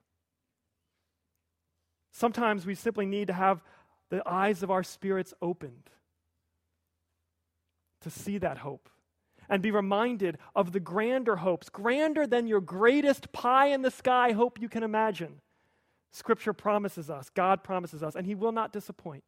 Sometimes 2.13 2.67
we 2.67 2.75
simply 2.75 3.07
need 3.07 3.29
to 3.29 3.33
have 3.33 3.63
the 4.11 4.23
eyes 4.29 4.63
of 4.63 4.71
our 4.71 4.83
spirits 4.83 5.33
opened 5.41 5.91
to 8.03 8.11
see 8.11 8.39
that 8.39 8.59
hope 8.59 8.89
and 9.49 9.63
be 9.63 9.71
reminded 9.71 10.39
of 10.55 10.73
the 10.73 10.81
grander 10.81 11.37
hopes, 11.37 11.69
grander 11.69 12.27
than 12.27 12.47
your 12.47 12.61
greatest 12.61 13.33
pie 13.33 13.67
in 13.67 13.83
the 13.83 13.91
sky 13.91 14.33
hope 14.33 14.61
you 14.61 14.69
can 14.69 14.83
imagine. 14.83 15.41
Scripture 16.11 16.53
promises 16.53 17.11
us, 17.11 17.31
God 17.31 17.63
promises 17.65 18.03
us, 18.03 18.15
and 18.15 18.27
He 18.27 18.35
will 18.35 18.53
not 18.53 18.73
disappoint. 18.73 19.25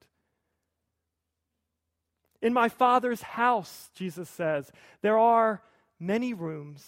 In 2.43 2.53
my 2.53 2.69
Father's 2.69 3.23
house, 3.23 3.91
Jesus 3.95 4.29
says, 4.29 4.71
there 5.01 5.19
are 5.19 5.63
many 5.99 6.35
rooms. 6.35 6.87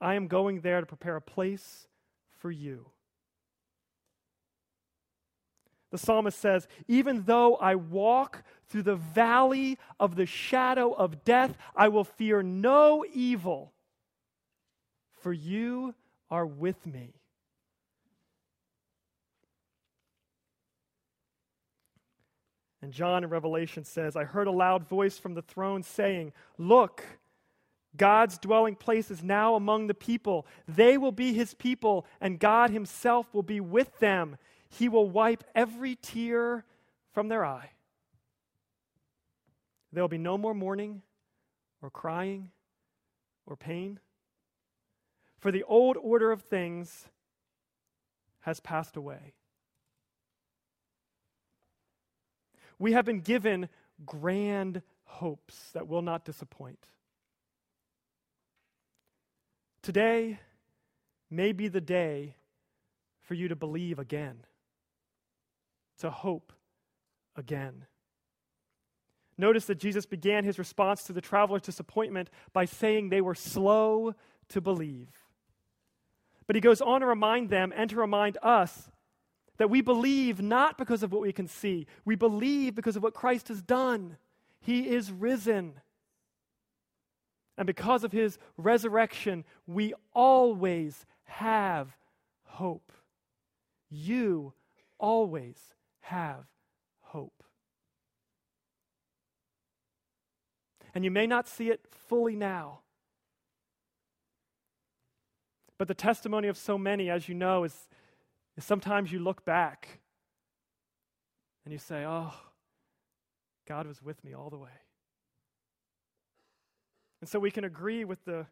I 0.00 0.14
am 0.14 0.28
going 0.28 0.60
there 0.60 0.80
to 0.80 0.86
prepare 0.86 1.16
a 1.16 1.20
place 1.20 1.88
for 2.38 2.50
you. 2.50 2.86
The 5.90 5.98
psalmist 5.98 6.38
says, 6.38 6.68
Even 6.88 7.24
though 7.24 7.56
I 7.56 7.74
walk 7.74 8.44
through 8.68 8.82
the 8.84 8.96
valley 8.96 9.78
of 9.98 10.14
the 10.14 10.26
shadow 10.26 10.92
of 10.92 11.24
death, 11.24 11.56
I 11.74 11.88
will 11.88 12.04
fear 12.04 12.42
no 12.42 13.04
evil, 13.12 13.72
for 15.20 15.32
you 15.32 15.94
are 16.30 16.46
with 16.46 16.86
me. 16.86 17.14
And 22.82 22.92
John 22.92 23.24
in 23.24 23.30
Revelation 23.30 23.84
says, 23.84 24.16
I 24.16 24.24
heard 24.24 24.46
a 24.46 24.52
loud 24.52 24.88
voice 24.88 25.18
from 25.18 25.34
the 25.34 25.42
throne 25.42 25.82
saying, 25.82 26.32
Look, 26.56 27.04
God's 27.96 28.38
dwelling 28.38 28.76
place 28.76 29.10
is 29.10 29.22
now 29.22 29.54
among 29.54 29.86
the 29.86 29.94
people. 29.94 30.46
They 30.66 30.96
will 30.96 31.12
be 31.12 31.34
his 31.34 31.52
people, 31.54 32.06
and 32.20 32.38
God 32.38 32.70
himself 32.70 33.26
will 33.34 33.42
be 33.42 33.60
with 33.60 33.98
them. 33.98 34.38
He 34.70 34.88
will 34.88 35.08
wipe 35.08 35.44
every 35.54 35.96
tear 35.96 36.64
from 37.12 37.28
their 37.28 37.44
eye. 37.44 37.70
There 39.92 40.02
will 40.02 40.08
be 40.08 40.18
no 40.18 40.38
more 40.38 40.54
mourning, 40.54 41.02
or 41.82 41.90
crying, 41.90 42.50
or 43.46 43.56
pain. 43.56 43.98
For 45.38 45.50
the 45.50 45.64
old 45.64 45.96
order 45.96 46.30
of 46.30 46.42
things 46.42 47.08
has 48.40 48.60
passed 48.60 48.96
away. 48.96 49.34
We 52.78 52.92
have 52.92 53.04
been 53.04 53.20
given 53.20 53.68
grand 54.06 54.82
hopes 55.04 55.70
that 55.72 55.88
will 55.88 56.02
not 56.02 56.24
disappoint. 56.24 56.86
Today 59.82 60.38
may 61.30 61.52
be 61.52 61.68
the 61.68 61.80
day 61.80 62.36
for 63.20 63.34
you 63.34 63.48
to 63.48 63.56
believe 63.56 63.98
again, 63.98 64.44
to 66.00 66.10
hope 66.10 66.52
again. 67.36 67.86
Notice 69.38 69.64
that 69.66 69.78
Jesus 69.78 70.04
began 70.04 70.44
his 70.44 70.58
response 70.58 71.04
to 71.04 71.14
the 71.14 71.20
traveler's 71.22 71.62
disappointment 71.62 72.28
by 72.52 72.66
saying 72.66 73.08
they 73.08 73.22
were 73.22 73.34
slow 73.34 74.14
to 74.50 74.60
believe. 74.60 75.08
But 76.46 76.56
he 76.56 76.60
goes 76.60 76.80
on 76.82 77.00
to 77.00 77.06
remind 77.06 77.48
them 77.48 77.72
and 77.74 77.88
to 77.90 77.96
remind 77.96 78.36
us 78.42 78.90
that 79.56 79.70
we 79.70 79.80
believe 79.80 80.42
not 80.42 80.76
because 80.76 81.02
of 81.02 81.12
what 81.12 81.22
we 81.22 81.32
can 81.32 81.46
see, 81.46 81.86
we 82.04 82.16
believe 82.16 82.74
because 82.74 82.96
of 82.96 83.02
what 83.02 83.14
Christ 83.14 83.48
has 83.48 83.62
done. 83.62 84.16
He 84.60 84.88
is 84.88 85.10
risen. 85.10 85.74
And 87.56 87.66
because 87.66 88.04
of 88.04 88.12
his 88.12 88.38
resurrection, 88.56 89.44
we 89.66 89.94
always 90.12 91.06
have 91.24 91.96
hope. 92.44 92.92
You 93.90 94.52
always 94.98 95.56
have 96.10 96.44
hope. 97.00 97.44
And 100.94 101.04
you 101.04 101.10
may 101.10 101.26
not 101.26 101.46
see 101.46 101.70
it 101.70 101.86
fully 102.08 102.34
now. 102.34 102.80
But 105.78 105.88
the 105.88 105.94
testimony 105.94 106.48
of 106.48 106.58
so 106.58 106.76
many, 106.76 107.08
as 107.08 107.28
you 107.28 107.34
know, 107.34 107.64
is 107.64 107.88
is 108.56 108.64
sometimes 108.64 109.12
you 109.12 109.20
look 109.20 109.44
back 109.44 110.00
and 111.64 111.72
you 111.72 111.78
say, 111.78 112.04
Oh, 112.06 112.34
God 113.66 113.86
was 113.86 114.02
with 114.02 114.22
me 114.24 114.34
all 114.34 114.50
the 114.50 114.58
way. 114.58 114.68
And 117.20 117.30
so 117.30 117.38
we 117.38 117.50
can 117.50 117.64
agree 117.64 118.04
with 118.04 118.24
the 118.24 118.46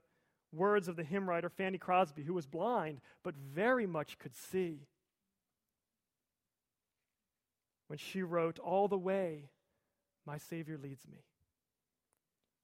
words 0.53 0.89
of 0.89 0.97
the 0.97 1.05
hymn 1.05 1.29
writer 1.29 1.49
Fanny 1.49 1.79
Crosby, 1.79 2.23
who 2.23 2.35
was 2.35 2.47
blind 2.47 3.01
but 3.23 3.35
very 3.35 3.87
much 3.87 4.19
could 4.19 4.35
see. 4.35 4.87
When 7.89 7.99
she 7.99 8.23
wrote, 8.23 8.59
All 8.59 8.89
the 8.89 8.99
way 8.99 9.51
my 10.27 10.39
Savior 10.39 10.79
leads 10.79 11.07
me. 11.07 11.25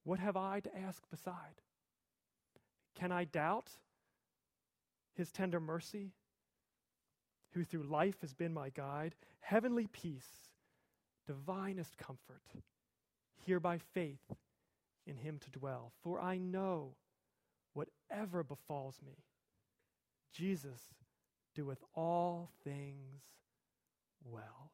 What 0.05 0.19
have 0.21 0.37
I 0.37 0.61
to 0.61 0.79
ask 0.79 1.03
beside? 1.11 1.61
Can 2.95 3.11
I 3.11 3.25
doubt 3.25 3.71
his 5.15 5.33
tender 5.33 5.61
mercy 5.61 6.13
who 7.53 7.65
through 7.65 7.85
life 7.85 8.21
has 8.21 8.35
been 8.35 8.53
my 8.53 8.69
guide, 8.71 9.15
heavenly 9.41 9.87
peace 9.87 10.53
divinest 11.27 11.97
comfort, 11.97 12.43
here 13.47 13.61
by 13.61 13.79
faith 13.79 14.33
in 15.07 15.17
him 15.17 15.39
to 15.39 15.59
dwell. 15.59 15.93
For 16.03 16.21
I 16.21 16.39
know 16.39 16.97
whatever 17.73 18.43
befalls 18.43 19.01
me, 19.05 19.25
Jesus 20.33 20.81
doeth 21.55 21.83
all 21.95 22.51
things 22.65 23.23
well. 24.25 24.71